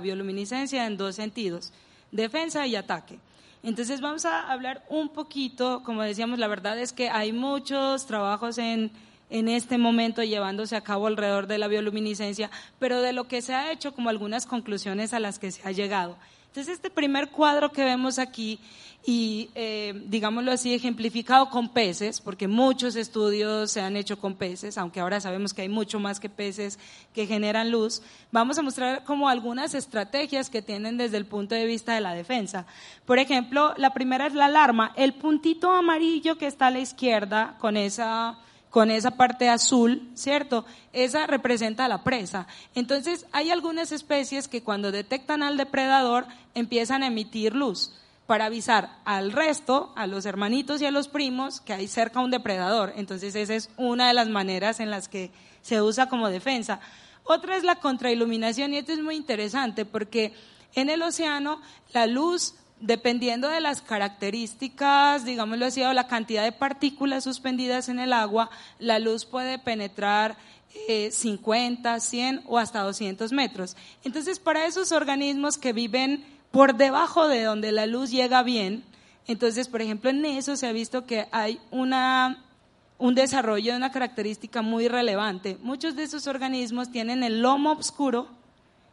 [0.00, 1.72] bioluminiscencia en dos sentidos,
[2.10, 3.20] defensa y ataque.
[3.62, 8.58] Entonces vamos a hablar un poquito, como decíamos, la verdad es que hay muchos trabajos
[8.58, 8.90] en,
[9.30, 13.54] en este momento llevándose a cabo alrededor de la bioluminiscencia, pero de lo que se
[13.54, 16.16] ha hecho como algunas conclusiones a las que se ha llegado.
[16.56, 18.58] Entonces este primer cuadro que vemos aquí
[19.04, 24.78] y, eh, digámoslo así, ejemplificado con peces, porque muchos estudios se han hecho con peces,
[24.78, 26.78] aunque ahora sabemos que hay mucho más que peces
[27.12, 28.00] que generan luz,
[28.32, 32.14] vamos a mostrar como algunas estrategias que tienen desde el punto de vista de la
[32.14, 32.64] defensa.
[33.04, 34.94] Por ejemplo, la primera es la alarma.
[34.96, 38.38] El puntito amarillo que está a la izquierda con esa
[38.76, 40.66] con esa parte azul, ¿cierto?
[40.92, 42.46] Esa representa la presa.
[42.74, 47.94] Entonces, hay algunas especies que cuando detectan al depredador empiezan a emitir luz
[48.26, 52.30] para avisar al resto, a los hermanitos y a los primos, que hay cerca un
[52.30, 52.92] depredador.
[52.96, 55.30] Entonces esa es una de las maneras en las que
[55.62, 56.78] se usa como defensa.
[57.24, 60.34] Otra es la contrailuminación y esto es muy interesante porque
[60.74, 61.62] en el océano
[61.94, 67.98] la luz, dependiendo de las características, digámoslo así, o la cantidad de partículas suspendidas en
[67.98, 70.36] el agua, la luz puede penetrar
[71.10, 73.76] 50, eh, 100 o hasta 200 metros.
[74.04, 78.84] Entonces, para esos organismos que viven por debajo de donde la luz llega bien.
[79.26, 82.44] Entonces, por ejemplo, en eso se ha visto que hay una,
[82.98, 85.58] un desarrollo de una característica muy relevante.
[85.62, 88.28] Muchos de esos organismos tienen el lomo oscuro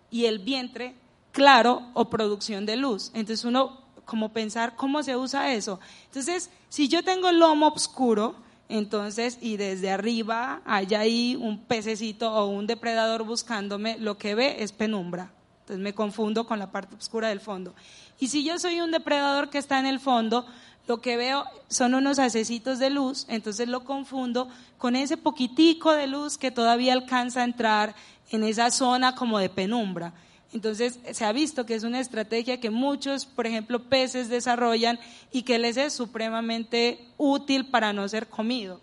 [0.10, 0.96] y el vientre
[1.34, 3.12] claro o producción de luz.
[3.14, 5.82] Entonces uno, como pensar, ¿cómo se usa eso?
[6.06, 8.36] Entonces, si yo tengo el lomo oscuro,
[8.70, 14.64] entonces, y desde arriba hay ahí un pececito o un depredador buscándome, lo que ve
[14.64, 15.34] es penumbra.
[15.62, 17.74] Entonces me confundo con la parte oscura del fondo.
[18.20, 20.46] Y si yo soy un depredador que está en el fondo,
[20.88, 26.08] lo que veo son unos hacecitos de luz, entonces lo confundo con ese poquitico de
[26.08, 27.96] luz que todavía alcanza a entrar
[28.30, 30.14] en esa zona como de penumbra.
[30.54, 35.00] Entonces, se ha visto que es una estrategia que muchos, por ejemplo, peces desarrollan
[35.32, 38.80] y que les es supremamente útil para no ser comido.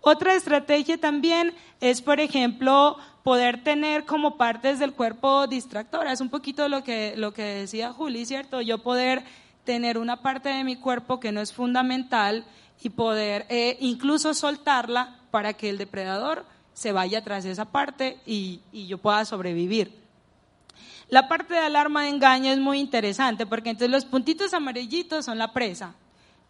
[0.00, 6.14] Otra estrategia también es, por ejemplo, poder tener como partes del cuerpo distractoras.
[6.14, 8.60] Es un poquito lo que, lo que decía Juli, ¿cierto?
[8.60, 9.22] Yo poder
[9.64, 12.44] tener una parte de mi cuerpo que no es fundamental
[12.82, 18.60] y poder eh, incluso soltarla para que el depredador se vaya tras esa parte y
[18.72, 20.05] yo pueda sobrevivir.
[21.08, 25.38] La parte de alarma de engaño es muy interesante porque entonces los puntitos amarillitos son
[25.38, 25.94] la presa.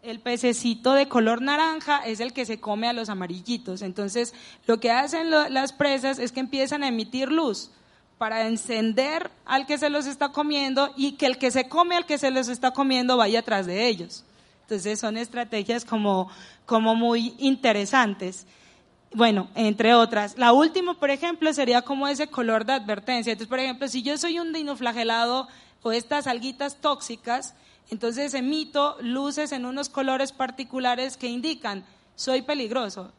[0.01, 3.81] El pececito de color naranja es el que se come a los amarillitos.
[3.81, 4.33] Entonces,
[4.65, 7.71] lo que hacen las presas es que empiezan a emitir luz
[8.17, 12.05] para encender al que se los está comiendo y que el que se come al
[12.05, 14.23] que se los está comiendo vaya atrás de ellos.
[14.63, 16.29] Entonces, son estrategias como,
[16.65, 18.47] como muy interesantes.
[19.13, 20.37] Bueno, entre otras.
[20.37, 23.31] La última, por ejemplo, sería como ese color de advertencia.
[23.31, 25.47] Entonces, por ejemplo, si yo soy un dinoflagelado
[25.81, 27.55] o estas alguitas tóxicas,
[27.89, 33.11] entonces emito luces en unos colores particulares que indican, soy peligroso,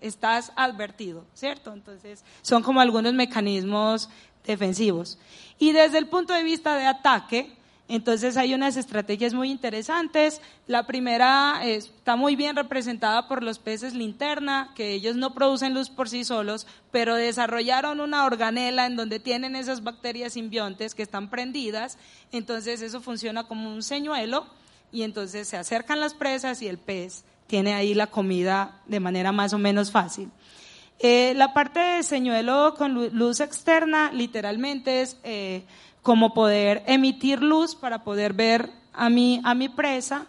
[0.00, 1.72] estás advertido, ¿cierto?
[1.72, 4.08] Entonces, son como algunos mecanismos
[4.44, 5.18] defensivos.
[5.58, 7.56] Y desde el punto de vista de ataque,
[7.88, 10.40] entonces hay unas estrategias muy interesantes.
[10.66, 15.88] La primera está muy bien representada por los peces linterna, que ellos no producen luz
[15.88, 21.30] por sí solos, pero desarrollaron una organela en donde tienen esas bacterias simbiontes que están
[21.30, 21.96] prendidas.
[22.32, 24.46] Entonces eso funciona como un señuelo
[24.90, 29.30] y entonces se acercan las presas y el pez tiene ahí la comida de manera
[29.30, 30.30] más o menos fácil.
[30.98, 35.16] Eh, la parte de señuelo con luz externa literalmente es...
[35.22, 35.62] Eh,
[36.06, 40.26] como poder emitir luz para poder ver a mi, a mi presa.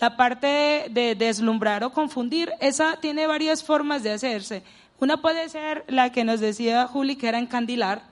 [0.00, 4.64] La parte de, deslumbrar o confundir, esa tiene varias formas de hacerse.
[4.98, 8.02] Una puede ser la que nos decía Juli, que era encandilar,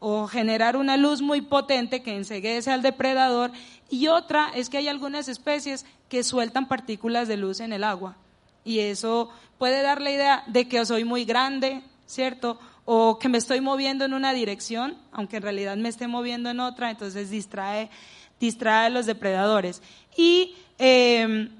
[0.00, 3.50] o generar una luz muy potente que enseguece al depredador.
[3.90, 8.16] Y otra es que hay algunas especies que sueltan partículas de luz en el agua.
[8.64, 12.58] Y eso puede dar la idea de que soy muy grande, ¿cierto?
[12.84, 16.60] O que me estoy moviendo en una dirección, aunque en realidad me esté moviendo en
[16.60, 17.90] otra, entonces distrae,
[18.38, 19.82] distrae a los depredadores.
[20.16, 21.50] Y em,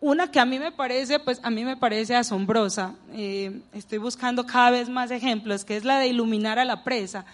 [0.00, 4.46] una que a mí me parece, pues a mí me parece asombrosa, eh, estoy buscando
[4.46, 7.24] cada vez más ejemplos, que es la de iluminar a la presa.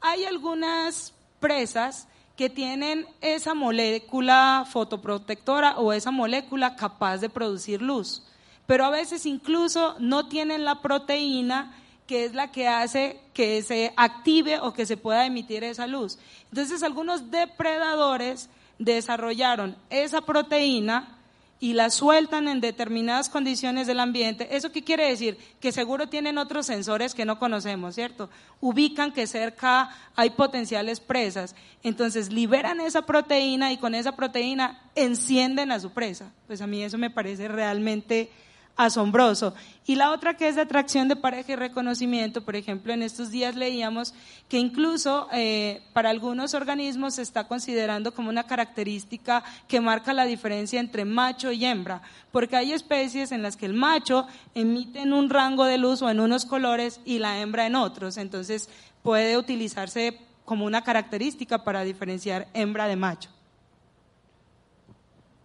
[0.00, 8.22] Hay algunas presas que tienen esa molécula fotoprotectora o esa molécula capaz de producir luz,
[8.66, 13.92] pero a veces incluso no tienen la proteína que es la que hace que se
[13.96, 16.18] active o que se pueda emitir esa luz.
[16.50, 21.18] Entonces algunos depredadores desarrollaron esa proteína
[21.60, 24.54] y la sueltan en determinadas condiciones del ambiente.
[24.54, 25.38] ¿Eso qué quiere decir?
[25.60, 28.28] Que seguro tienen otros sensores que no conocemos, ¿cierto?
[28.60, 31.54] Ubican que cerca hay potenciales presas.
[31.82, 36.32] Entonces liberan esa proteína y con esa proteína encienden a su presa.
[36.46, 38.30] Pues a mí eso me parece realmente
[38.76, 39.54] asombroso.
[39.86, 43.30] Y la otra que es de atracción de pareja y reconocimiento, por ejemplo, en estos
[43.30, 44.14] días leíamos
[44.48, 50.24] que incluso eh, para algunos organismos se está considerando como una característica que marca la
[50.24, 55.12] diferencia entre macho y hembra, porque hay especies en las que el macho emite en
[55.12, 58.68] un rango de luz o en unos colores y la hembra en otros, entonces
[59.02, 63.33] puede utilizarse como una característica para diferenciar hembra de macho.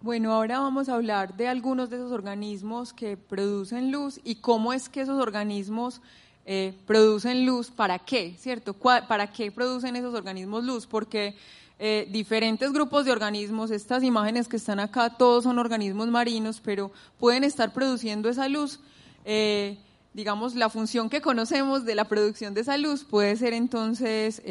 [0.01, 4.71] Bueno, ahora vamos a hablar de algunos de esos organismos que producen luz y cómo
[4.71, 5.99] es que esos organismos
[6.45, 8.73] eh, producen luz, para qué, ¿cierto?
[8.73, 10.87] ¿Para qué producen esos organismos luz?
[10.87, 11.35] Porque
[11.79, 16.91] eh, diferentes grupos de organismos, estas imágenes que están acá, todos son organismos marinos, pero
[17.19, 18.79] pueden estar produciendo esa luz.
[19.25, 19.77] Eh,
[20.13, 24.41] digamos, la función que conocemos de la producción de esa luz puede ser entonces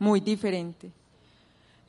[0.00, 0.90] muy diferente.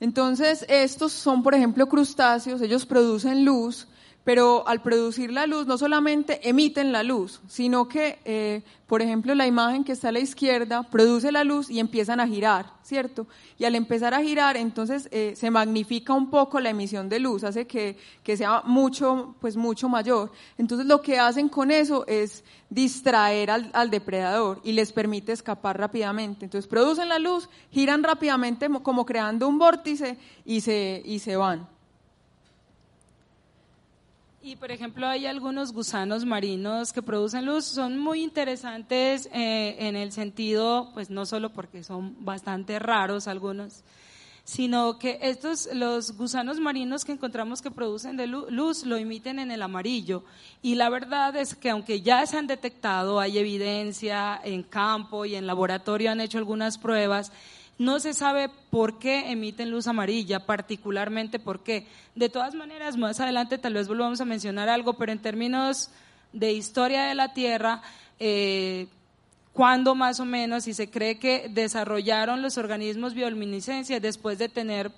[0.02, 3.88] Entonces, estos son, por ejemplo, crustáceos, ellos producen luz,
[4.24, 9.34] pero al producir la luz no solamente emiten la luz, sino que, eh, por ejemplo,
[9.34, 13.26] la imagen que está a la izquierda produce la luz y empiezan a girar, ¿cierto?
[13.58, 17.44] Y al empezar a girar, entonces eh, se magnifica un poco la emisión de luz,
[17.44, 20.32] hace que, que, sea mucho, pues mucho mayor.
[20.58, 25.80] Entonces lo que hacen con eso es distraer al, al depredador y les permite escapar
[25.80, 26.46] rápidamente.
[26.46, 31.68] Entonces producen la luz, giran rápidamente como creando un vórtice y se, y se van.
[34.44, 39.96] Y por ejemplo, hay algunos gusanos marinos que producen luz, son muy interesantes eh, en
[39.96, 43.84] el sentido, pues no solo porque son bastante raros algunos,
[44.44, 48.18] sino que estos, los gusanos marinos que encontramos que producen
[48.50, 50.24] luz, lo emiten en el amarillo.
[50.64, 55.36] Y la verdad es que aunque ya se han detectado, hay evidencia en campo y
[55.36, 57.32] en laboratorio han hecho algunas pruebas,
[57.78, 61.88] no se sabe por qué emiten luz amarilla, particularmente por qué.
[62.16, 65.90] De todas maneras, más adelante tal vez volvamos a mencionar algo, pero en términos
[66.34, 67.82] de historia de la Tierra,
[68.20, 68.88] eh,
[69.54, 74.92] cuándo más o menos, y se cree que desarrollaron los organismos bioluminiscencia después de tener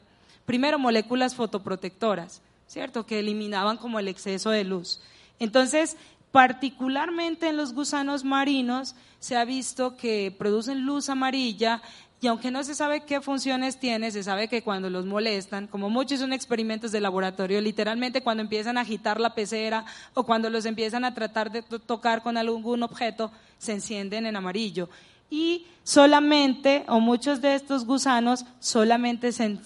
[0.45, 3.05] primero moléculas fotoprotectoras, ¿cierto?
[3.05, 4.99] Que eliminaban como el exceso de luz.
[5.39, 5.97] Entonces,
[6.31, 11.81] particularmente en los gusanos marinos, se ha visto que producen luz amarilla
[12.23, 15.89] y aunque no se sabe qué funciones tiene, se sabe que cuando los molestan, como
[15.89, 20.65] muchos son experimentos de laboratorio, literalmente cuando empiezan a agitar la pecera o cuando los
[20.65, 24.89] empiezan a tratar de tocar con algún objeto, se encienden en amarillo.
[25.29, 29.59] Y solamente, o muchos de estos gusanos, solamente se,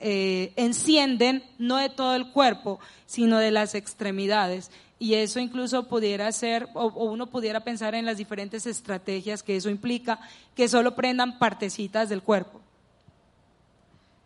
[0.00, 4.70] eh, encienden no de todo el cuerpo, sino de las extremidades
[5.02, 9.68] y eso incluso pudiera ser, o, uno pudiera pensar en las diferentes estrategias que eso
[9.68, 10.20] implica,
[10.54, 12.61] que solo prendan partecitas del cuerpo.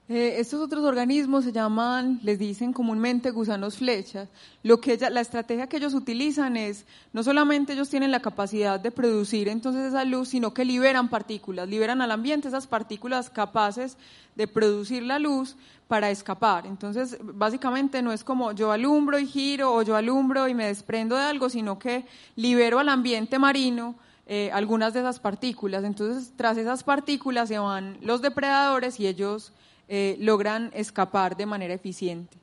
[0.08, 4.28] Eh, estos otros organismos se llaman, les dicen comúnmente gusanos flechas.
[4.62, 8.92] Lo que la estrategia que ellos utilizan es, no solamente ellos tienen la capacidad de
[8.92, 13.96] producir entonces esa luz, sino que liberan partículas, liberan al ambiente esas partículas capaces
[14.36, 15.56] de producir la luz
[15.88, 16.66] para escapar.
[16.66, 21.16] Entonces, básicamente no es como yo alumbro y giro o yo alumbro y me desprendo
[21.16, 22.04] de algo, sino que
[22.36, 23.96] libero al ambiente marino
[24.28, 25.82] eh, algunas de esas partículas.
[25.82, 29.52] Entonces, tras esas partículas se van los depredadores y ellos
[29.88, 32.38] eh, logran escapar de manera eficiente.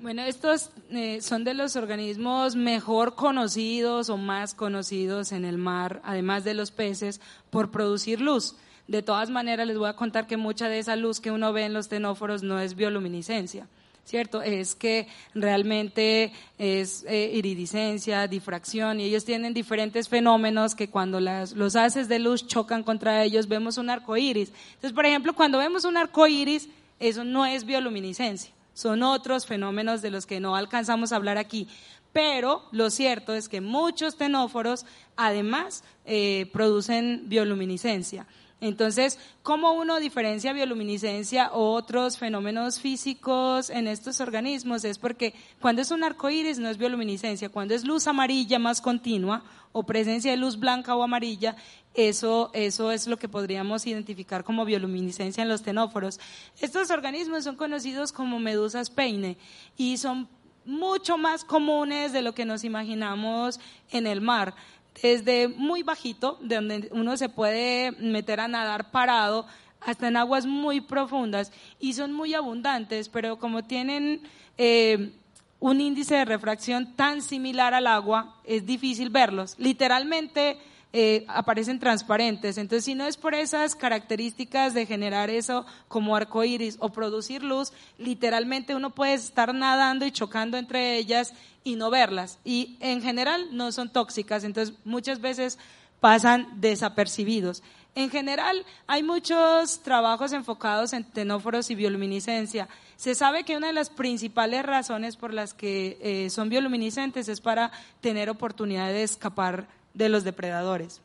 [0.00, 6.02] Bueno, estos eh, son de los organismos mejor conocidos o más conocidos en el mar,
[6.04, 7.20] además de los peces,
[7.50, 8.56] por producir luz.
[8.86, 11.64] De todas maneras, les voy a contar que mucha de esa luz que uno ve
[11.64, 13.66] en los tenóforos no es bioluminiscencia.
[14.04, 14.42] ¿Cierto?
[14.42, 21.76] Es que realmente es eh, iridiscencia, difracción, y ellos tienen diferentes fenómenos que cuando los
[21.76, 24.52] haces de luz chocan contra ellos, vemos un arco iris.
[24.74, 26.68] Entonces, por ejemplo, cuando vemos un arco iris,
[27.00, 31.68] eso no es bioluminiscencia, son otros fenómenos de los que no alcanzamos a hablar aquí.
[32.12, 34.86] Pero lo cierto es que muchos tenóforos
[35.16, 38.26] además eh, producen bioluminiscencia.
[38.60, 44.84] Entonces, ¿cómo uno diferencia bioluminiscencia o otros fenómenos físicos en estos organismos?
[44.84, 48.80] Es porque cuando es un arco iris no es bioluminiscencia, cuando es luz amarilla más
[48.80, 51.56] continua o presencia de luz blanca o amarilla,
[51.94, 56.18] eso, eso es lo que podríamos identificar como bioluminiscencia en los tenóforos.
[56.60, 59.36] Estos organismos son conocidos como medusas peine
[59.76, 60.28] y son
[60.64, 64.54] mucho más comunes de lo que nos imaginamos en el mar
[65.02, 69.46] desde muy bajito, de donde uno se puede meter a nadar parado,
[69.80, 74.22] hasta en aguas muy profundas y son muy abundantes, pero como tienen
[74.56, 75.12] eh,
[75.60, 79.54] un índice de refracción tan similar al agua, es difícil verlos.
[79.58, 80.58] Literalmente
[80.96, 82.56] eh, aparecen transparentes.
[82.56, 87.42] Entonces, si no es por esas características de generar eso como arco iris o producir
[87.42, 91.34] luz, literalmente uno puede estar nadando y chocando entre ellas
[91.64, 92.38] y no verlas.
[92.44, 95.58] Y en general no son tóxicas, entonces muchas veces
[95.98, 97.64] pasan desapercibidos.
[97.96, 102.68] En general, hay muchos trabajos enfocados en tenóforos y bioluminiscencia.
[102.94, 107.40] Se sabe que una de las principales razones por las que eh, son bioluminiscentes es
[107.40, 111.00] para tener oportunidad de escapar de los depredadores.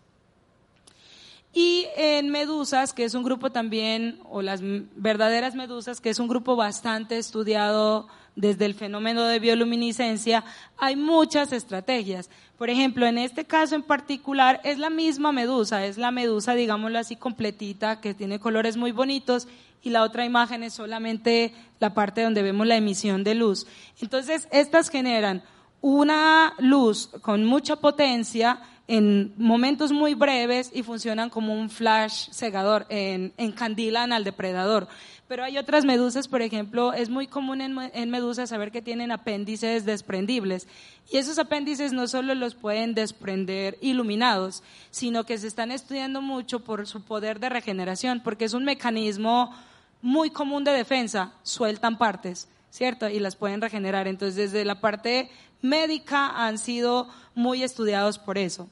[1.53, 6.27] Y en medusas, que es un grupo también, o las verdaderas medusas, que es un
[6.27, 10.43] grupo bastante estudiado desde el fenómeno de bioluminiscencia,
[10.77, 12.29] hay muchas estrategias.
[12.57, 16.99] Por ejemplo, en este caso en particular es la misma medusa, es la medusa, digámoslo
[16.99, 19.47] así, completita, que tiene colores muy bonitos,
[19.81, 23.65] y la otra imagen es solamente la parte donde vemos la emisión de luz.
[24.01, 25.41] Entonces, estas generan
[25.81, 32.87] una luz con mucha potencia en momentos muy breves y funcionan como un flash cegador,
[32.89, 34.87] en, encandilan al depredador.
[35.27, 39.11] Pero hay otras medusas, por ejemplo, es muy común en, en, medusas saber que tienen
[39.11, 40.67] apéndices desprendibles.
[41.11, 46.61] Y esos apéndices no solo los pueden desprender iluminados, sino que se están estudiando mucho
[46.61, 49.55] por su poder de regeneración, porque es un mecanismo
[50.01, 52.49] muy común de defensa, sueltan partes.
[52.71, 53.09] ¿cierto?
[53.09, 54.07] Y las pueden regenerar.
[54.07, 55.31] Entonces, desde la parte
[55.61, 58.69] médica han sido muy estudiados por eso.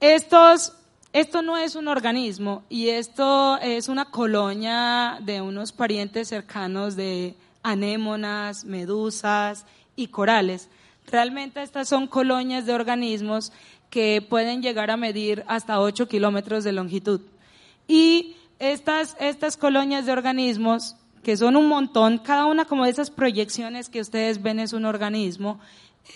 [0.00, 0.74] Estos,
[1.14, 7.34] esto no es un organismo y esto es una colonia de unos parientes cercanos de
[7.62, 9.64] anémonas, medusas
[9.96, 10.68] y corales.
[11.06, 13.52] Realmente estas son colonias de organismos
[13.88, 17.22] que pueden llegar a medir hasta 8 kilómetros de longitud.
[17.88, 23.10] Y estas, estas colonias de organismos que son un montón, cada una como de esas
[23.10, 25.58] proyecciones que ustedes ven es un organismo,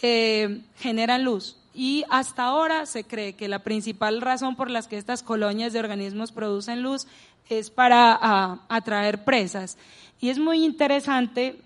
[0.03, 1.60] eh, generan luz.
[1.73, 5.79] Y hasta ahora se cree que la principal razón por la que estas colonias de
[5.79, 7.07] organismos producen luz
[7.49, 9.79] es para ah, atraer presas.
[10.21, 11.61] Y es muy interesante,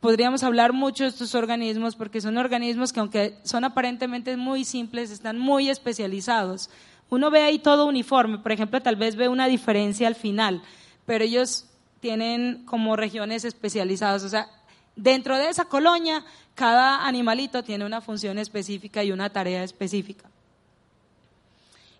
[0.00, 5.10] podríamos hablar mucho de estos organismos porque son organismos que aunque son aparentemente muy simples,
[5.10, 6.68] están muy especializados.
[7.08, 10.62] Uno ve ahí todo uniforme, por ejemplo, tal vez ve una diferencia al final,
[11.06, 11.66] pero ellos
[12.00, 14.48] tienen como regiones especializadas, o sea,
[14.96, 16.24] dentro de esa colonia,
[16.56, 20.28] cada animalito tiene una función específica y una tarea específica.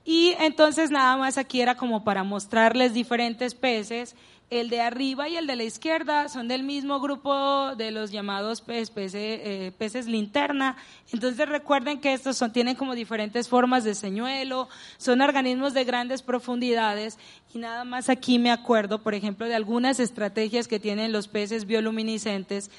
[0.04, 4.16] Y entonces nada más aquí era como para mostrarles diferentes peces
[4.48, 8.62] el de arriba y el de la izquierda son del mismo grupo de los llamados
[8.68, 10.76] eh, peces, linterna.
[11.12, 14.68] Entonces recuerden que estos son, tienen como diferentes formas de señuelo,
[14.98, 17.18] son organismos de grandes profundidades
[17.54, 21.66] y nada más aquí me acuerdo, por ejemplo, de algunas estrategias que tienen los peces
[21.66, 22.70] bioluminiscentes.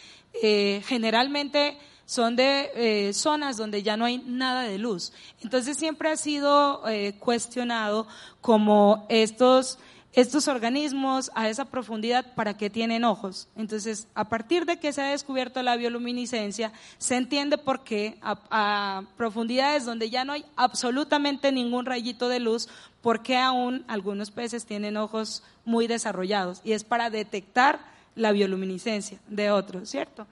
[0.41, 5.11] Eh, generalmente son de eh, zonas donde ya no hay nada de luz.
[5.41, 6.81] Entonces siempre ha sido
[7.19, 8.07] cuestionado
[8.39, 9.79] como estos
[10.17, 13.49] estos organismos a esa profundidad, ¿para qué tienen ojos?
[13.55, 19.03] Entonces, a partir de que se ha descubierto la bioluminiscencia, se entiende por qué a,
[19.15, 22.67] profundidades donde ya no hay absolutamente ningún rayito de luz,
[23.03, 26.61] por qué aún algunos peces tienen ojos muy desarrollados.
[26.63, 27.79] Y es para detectar
[28.15, 30.25] la bioluminiscencia de otros, ¿cierto?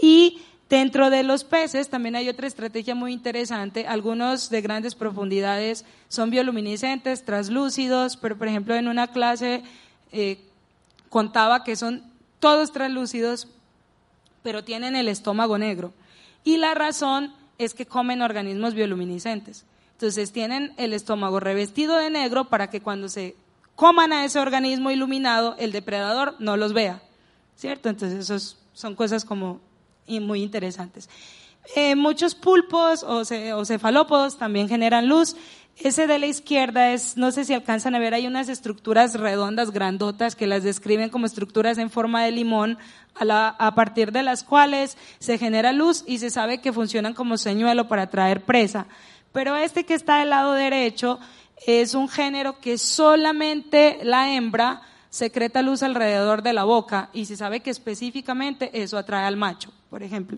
[0.00, 3.86] Y Dentro de los peces también hay otra estrategia muy interesante.
[3.86, 9.62] Algunos de grandes profundidades son bioluminiscentes, translúcidos, pero por ejemplo en una clase
[10.10, 10.40] eh,
[11.08, 12.02] contaba que son
[12.40, 13.48] todos translúcidos,
[14.42, 15.92] pero tienen el estómago negro.
[16.42, 19.64] Y la razón es que comen organismos bioluminiscentes.
[19.92, 23.36] Entonces tienen el estómago revestido de negro para que cuando se
[23.76, 27.02] coman a ese organismo iluminado, el depredador no los vea.
[27.56, 27.88] ¿Cierto?
[27.88, 29.60] Entonces, esos son cosas como
[30.06, 31.08] y muy interesantes.
[31.74, 33.24] Eh, muchos pulpos o,
[33.64, 35.36] cefalópodos también generan luz.
[35.78, 39.72] Ese de la izquierda es, no sé si alcanzan a ver, hay unas estructuras redondas,
[39.72, 42.78] grandotas, que las describen como estructuras en forma de limón,
[43.14, 47.36] a, a partir de las cuales se genera luz y se sabe que funcionan como
[47.36, 48.86] señuelo para atraer presa.
[49.32, 51.18] Pero este que está del lado derecho
[51.66, 54.82] es un género que solamente la hembra
[55.16, 59.72] secreta luz alrededor de la boca y se sabe que específicamente eso atrae al macho,
[59.88, 60.36] por ejemplo.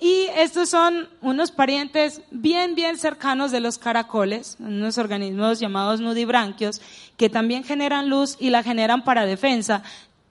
[0.00, 6.80] Y estos son unos parientes bien, bien cercanos de los caracoles, unos organismos llamados nudibranquios,
[7.16, 9.82] que también generan luz y la generan para defensa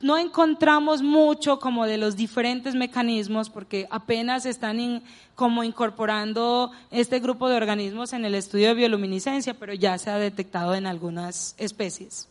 [0.02, 5.04] no encontramos mucho como de los diferentes mecanismos porque apenas están
[5.36, 10.18] como incorporando este grupo de organismos en el estudio de bioluminiscencia, pero ya se ha
[10.18, 12.30] detectado en algunas especies.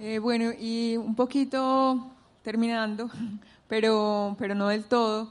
[0.00, 2.10] Eh, bueno, y un poquito
[2.42, 3.08] terminando,
[3.68, 5.30] pero, pero no del todo.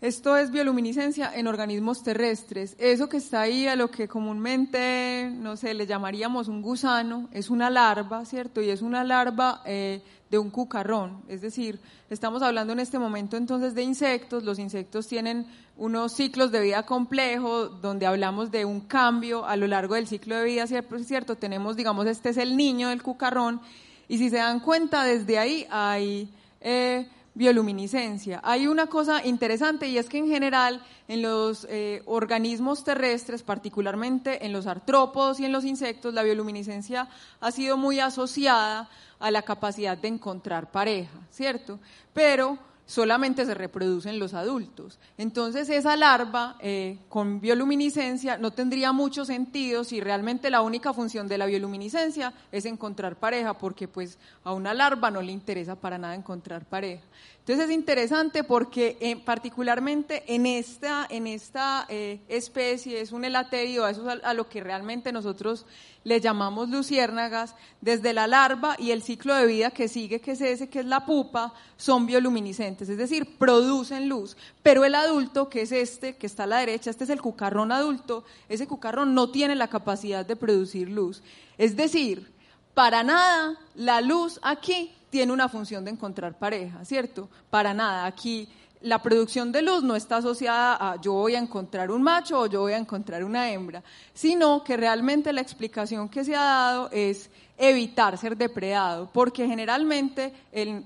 [0.00, 2.76] Esto es bioluminiscencia en organismos terrestres.
[2.78, 7.48] Eso que está ahí, a lo que comúnmente, no sé, le llamaríamos un gusano, es
[7.48, 8.60] una larva, ¿cierto?
[8.60, 11.22] Y es una larva eh, de un cucarrón.
[11.28, 14.44] Es decir, estamos hablando en este momento entonces de insectos.
[14.44, 15.46] Los insectos tienen
[15.76, 20.36] unos ciclos de vida complejos, donde hablamos de un cambio a lo largo del ciclo
[20.36, 21.36] de vida, ¿cierto?
[21.36, 23.60] Tenemos, digamos, este es el niño del cucarrón.
[24.08, 26.28] Y si se dan cuenta, desde ahí hay...
[26.60, 28.40] Eh, bioluminiscencia.
[28.42, 34.46] Hay una cosa interesante y es que en general en los eh, organismos terrestres, particularmente
[34.46, 37.08] en los artrópodos y en los insectos, la bioluminiscencia
[37.40, 41.78] ha sido muy asociada a la capacidad de encontrar pareja, ¿cierto?
[42.14, 44.98] Pero solamente se reproducen los adultos.
[45.18, 51.28] Entonces esa larva eh, con bioluminiscencia no tendría mucho sentido si realmente la única función
[51.28, 55.98] de la bioluminiscencia es encontrar pareja, porque pues a una larva no le interesa para
[55.98, 57.02] nada encontrar pareja.
[57.46, 63.86] Entonces es interesante porque eh, particularmente en esta, en esta eh, especie es un elaterio,
[63.86, 65.64] eso es a, lo que realmente nosotros
[66.02, 70.40] le llamamos luciérnagas, desde la larva y el ciclo de vida que sigue, que es
[70.40, 74.36] ese, que es la pupa, son bioluminiscentes, es decir, producen luz.
[74.64, 77.70] Pero el adulto, que es este, que está a la derecha, este es el cucarrón
[77.70, 81.22] adulto, ese cucarrón no tiene la capacidad de producir luz.
[81.58, 82.28] Es decir,
[82.74, 87.30] para nada la luz aquí tiene una función de encontrar pareja, ¿cierto?
[87.48, 88.04] Para nada.
[88.04, 88.50] Aquí
[88.82, 92.46] la producción de luz no está asociada a yo voy a encontrar un macho o
[92.46, 96.90] yo voy a encontrar una hembra, sino que realmente la explicación que se ha dado
[96.92, 100.34] es evitar ser depredado, porque generalmente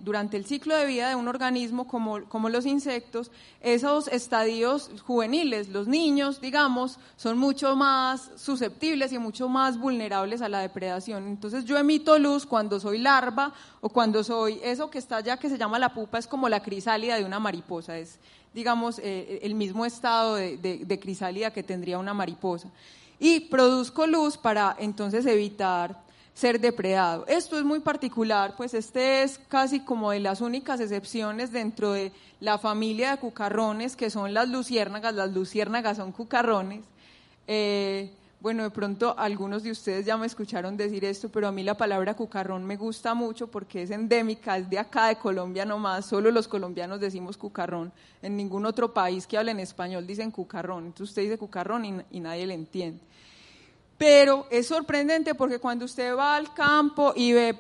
[0.02, 5.68] durante el ciclo de vida de un organismo como, como los insectos, esos estadios juveniles,
[5.68, 11.26] los niños, digamos, son mucho más susceptibles y mucho más vulnerables a la depredación.
[11.26, 15.48] Entonces yo emito luz cuando soy larva o cuando soy eso que está allá que
[15.48, 18.18] se llama la pupa, es como la crisálida de una mariposa, es
[18.52, 22.68] digamos, eh, el mismo estado de crisálida que tendría una mariposa.
[23.20, 27.26] Y produzco luz para entonces evitar ser depredado.
[27.26, 32.12] Esto es muy particular, pues este es casi como de las únicas excepciones dentro de
[32.40, 35.14] la familia de cucarrones, que son las luciérnagas.
[35.14, 36.84] Las luciérnagas son cucarrones.
[37.46, 38.10] Eh,
[38.40, 41.76] bueno, de pronto algunos de ustedes ya me escucharon decir esto, pero a mí la
[41.76, 46.30] palabra cucarrón me gusta mucho porque es endémica, es de acá de Colombia nomás, solo
[46.30, 51.10] los colombianos decimos cucarrón, en ningún otro país que hable en español dicen cucarrón, entonces
[51.10, 53.00] usted dice cucarrón y, y nadie le entiende.
[54.00, 57.54] Pero es sorprendente porque cuando usted va al campo y ve,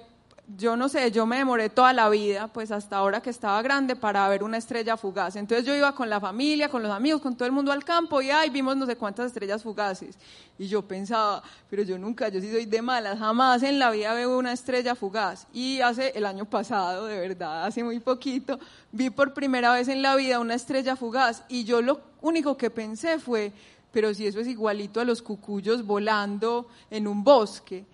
[0.56, 3.94] yo no sé, yo me demoré toda la vida, pues hasta ahora que estaba grande,
[3.94, 5.36] para ver una estrella fugaz.
[5.36, 8.22] Entonces yo iba con la familia, con los amigos, con todo el mundo al campo
[8.22, 10.16] y ahí vimos no sé cuántas estrellas fugaces.
[10.58, 14.14] Y yo pensaba, pero yo nunca, yo sí soy de malas, jamás en la vida
[14.14, 15.46] veo una estrella fugaz.
[15.52, 18.58] Y hace el año pasado, de verdad, hace muy poquito,
[18.92, 22.70] vi por primera vez en la vida una estrella fugaz y yo lo único que
[22.70, 23.52] pensé fue,
[23.92, 27.84] pero si eso es igualito a los cucuyos volando en un bosque.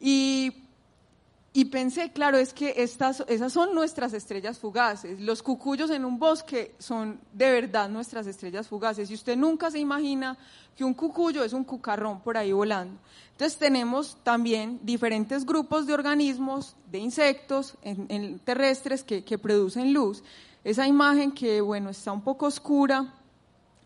[0.00, 0.52] Y,
[1.52, 5.20] y pensé, claro, es que estas, esas son nuestras estrellas fugaces.
[5.20, 9.10] Los cucuyos en un bosque son de verdad nuestras estrellas fugaces.
[9.10, 10.38] Y usted nunca se imagina
[10.76, 12.98] que un cucuyo es un cucarrón por ahí volando.
[13.32, 20.22] Entonces tenemos también diferentes grupos de organismos, de insectos en, terrestres que, que producen luz.
[20.62, 23.14] Esa imagen que, bueno, está un poco oscura,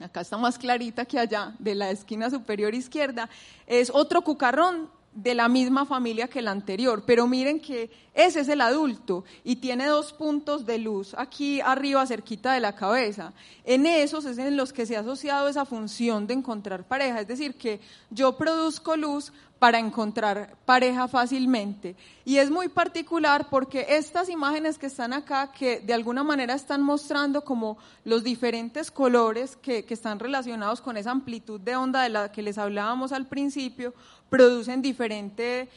[0.05, 3.29] acá está más clarita que allá, de la esquina superior izquierda,
[3.67, 8.49] es otro cucarrón de la misma familia que el anterior, pero miren que ese es
[8.49, 13.33] el adulto y tiene dos puntos de luz aquí arriba cerquita de la cabeza.
[13.65, 17.27] En esos es en los que se ha asociado esa función de encontrar pareja, es
[17.27, 21.97] decir, que yo produzco luz para encontrar pareja fácilmente.
[22.25, 26.83] Y es muy particular porque estas imágenes que están acá, que de alguna manera están
[26.83, 32.11] mostrando como los diferentes colores que, que están relacionados con esa amplitud de onda de
[32.11, 33.93] la que les hablábamos al principio,
[34.29, 35.69] producen diferente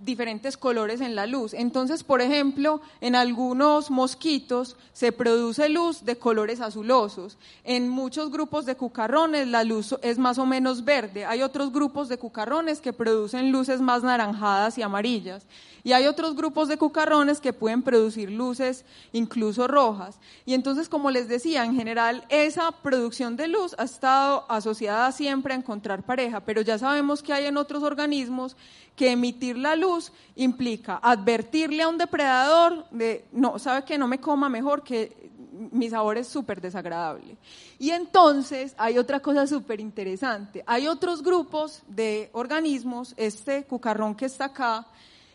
[0.00, 1.54] diferentes colores en la luz.
[1.54, 7.38] Entonces, por ejemplo, en algunos mosquitos se produce luz de colores azulosos.
[7.64, 11.24] En muchos grupos de cucarrones la luz es más o menos verde.
[11.24, 15.46] Hay otros grupos de cucarrones que producen luces más naranjadas y amarillas.
[15.84, 20.18] Y hay otros grupos de cucarrones que pueden producir luces incluso rojas.
[20.46, 25.54] Y entonces, como les decía, en general esa producción de luz ha estado asociada siempre
[25.54, 28.56] a encontrar pareja, pero ya sabemos que hay en otros organismos
[28.94, 29.81] que emitir la luz
[30.36, 35.30] implica advertirle a un depredador de, no, sabe que no me coma mejor, que
[35.70, 37.36] mi sabor es súper desagradable.
[37.78, 40.62] Y entonces hay otra cosa súper interesante.
[40.66, 44.86] Hay otros grupos de organismos, este cucarrón que está acá,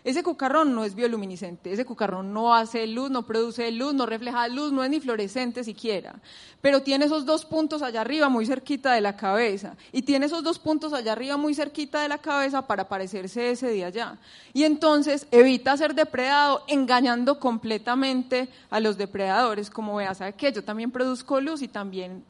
[0.03, 4.47] ese cucarrón no es bioluminiscente, ese cucarrón no hace luz, no produce luz, no refleja
[4.47, 6.15] luz, no es ni fluorescente siquiera,
[6.61, 10.43] pero tiene esos dos puntos allá arriba muy cerquita de la cabeza y tiene esos
[10.43, 14.17] dos puntos allá arriba muy cerquita de la cabeza para parecerse ese de allá.
[14.53, 20.51] Y entonces evita ser depredado engañando completamente a los depredadores, como vea, ¿sabe qué?
[20.51, 22.23] Yo también produzco luz y también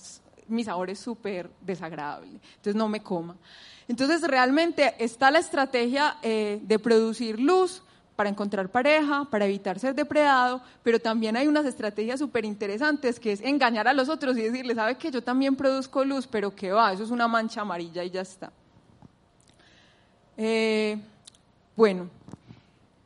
[0.48, 3.36] mi sabor es súper desagradable, entonces no me coma.
[3.88, 7.82] Entonces, realmente está la estrategia eh, de producir luz
[8.18, 13.32] para encontrar pareja, para evitar ser depredado, pero también hay unas estrategias súper interesantes que
[13.32, 16.72] es engañar a los otros y decirles, sabe que yo también produzco luz, pero que
[16.72, 18.52] va, eso es una mancha amarilla y ya está.
[20.36, 20.98] Eh,
[21.76, 22.10] bueno,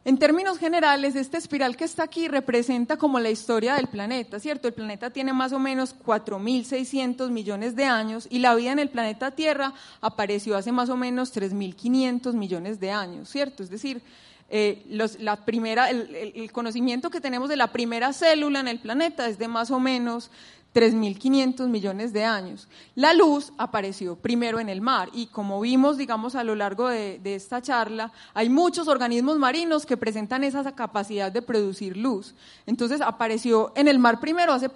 [0.04, 4.68] en términos generales, esta espiral que está aquí representa como la historia del planeta, ¿cierto?
[4.68, 8.90] El planeta tiene más o menos 4.600 millones de años y la vida en el
[8.90, 13.62] planeta Tierra apareció hace más o menos 3.500 millones de años, ¿cierto?
[13.62, 14.02] Es decir,
[14.50, 14.84] eh,
[15.20, 19.48] la primera, el, conocimiento que tenemos de la primera célula en el planeta es de
[19.48, 20.32] más o menos
[20.74, 22.68] 3.500 millones de años.
[22.96, 27.20] La luz apareció primero en el mar y como vimos, digamos, a lo largo de,
[27.24, 32.36] esta charla, hay muchos organismos marinos que presentan esa capacidad de producir luz.
[32.66, 34.70] Entonces apareció en el mar primero hace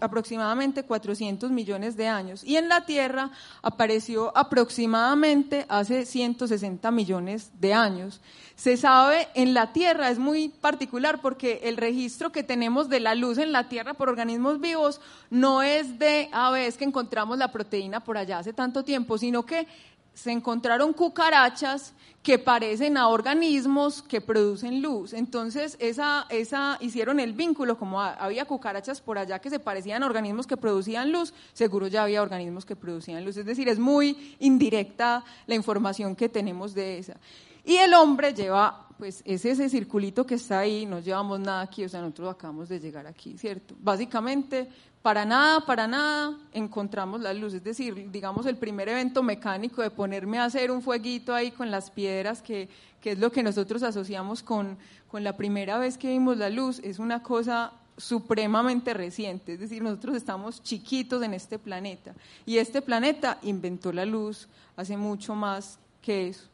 [0.00, 3.30] aproximadamente 400 millones de años y en la Tierra
[3.62, 8.20] apareció aproximadamente hace 160 millones de años.
[8.56, 13.14] Se sabe en la Tierra, es muy particular porque el registro que tenemos de la
[13.14, 15.00] luz en la Tierra por organismos vivos
[15.36, 19.18] no es de, a ver, es que encontramos la proteína por allá hace tanto tiempo,
[19.18, 19.66] sino que
[20.14, 25.12] se encontraron cucarachas que parecen a organismos que producen luz.
[25.12, 30.06] Entonces, esa, esa, hicieron el vínculo, como había cucarachas por allá que se parecían a
[30.06, 33.36] organismos que producían luz, seguro ya había organismos que producían luz.
[33.36, 37.16] Es decir, es muy indirecta la información que tenemos de esa.
[37.62, 41.84] Y el hombre lleva pues es ese circulito que está ahí, no llevamos nada aquí,
[41.84, 43.74] o sea, nosotros acabamos de llegar aquí, ¿cierto?
[43.78, 44.68] Básicamente,
[45.02, 49.90] para nada, para nada encontramos la luz, es decir, digamos el primer evento mecánico de
[49.90, 52.68] ponerme a hacer un fueguito ahí con las piedras, que,
[53.00, 54.78] que es lo que nosotros asociamos con,
[55.08, 59.82] con la primera vez que vimos la luz, es una cosa supremamente reciente, es decir,
[59.82, 65.78] nosotros estamos chiquitos en este planeta y este planeta inventó la luz hace mucho más
[66.02, 66.48] que eso.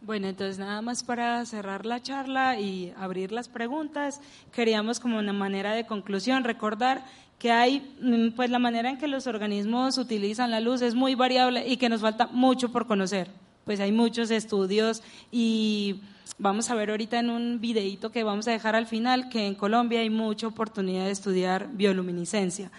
[0.00, 4.20] Bueno, entonces nada más para cerrar la charla y abrir las preguntas,
[4.52, 7.04] queríamos como una manera de conclusión recordar
[7.38, 11.14] que hay, mm, pues la manera en que los organismos utilizan la luz es muy
[11.14, 13.28] variable y que nos falta mucho por conocer.
[13.64, 16.00] Pues hay muchos estudios y
[16.38, 19.54] vamos a ver ahorita en un videito que vamos a dejar al final que en
[19.56, 22.70] Colombia hay mucha oportunidad de estudiar bioluminiscencia.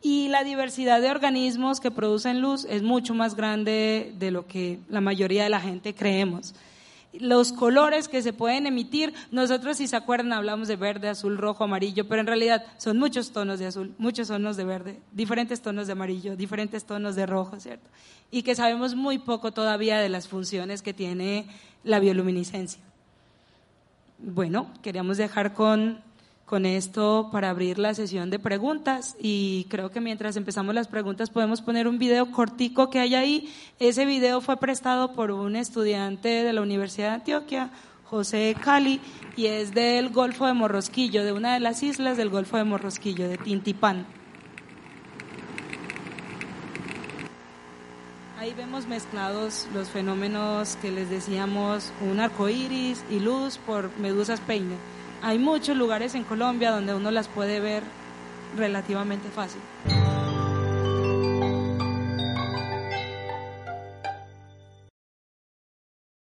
[0.00, 4.78] Y la diversidad de organismos que producen luz es mucho más grande de lo que
[4.88, 6.54] la mayoría de la gente creemos.
[7.14, 11.64] Los colores que se pueden emitir, nosotros si se acuerdan hablamos de verde, azul, rojo,
[11.64, 15.86] amarillo, pero en realidad son muchos tonos de azul, muchos tonos de verde, diferentes tonos
[15.86, 17.88] de amarillo, diferentes tonos de rojo, ¿cierto?
[18.30, 21.46] Y que sabemos muy poco todavía de las funciones que tiene
[21.82, 22.80] la bioluminiscencia.
[24.18, 26.00] Bueno, queríamos dejar con
[26.48, 31.28] con esto para abrir la sesión de preguntas y creo que mientras empezamos las preguntas
[31.28, 33.54] podemos poner un video cortico que hay ahí.
[33.78, 37.70] Ese video fue prestado por un estudiante de la Universidad de Antioquia,
[38.04, 39.00] José Cali,
[39.36, 43.28] y es del Golfo de Morrosquillo, de una de las islas del Golfo de Morrosquillo,
[43.28, 44.06] de Tintipán.
[48.38, 54.40] Ahí vemos mezclados los fenómenos que les decíamos, un arco iris y luz por medusas
[54.40, 54.76] peine
[55.22, 57.82] hay muchos lugares en Colombia donde uno las puede ver
[58.56, 59.60] relativamente fácil.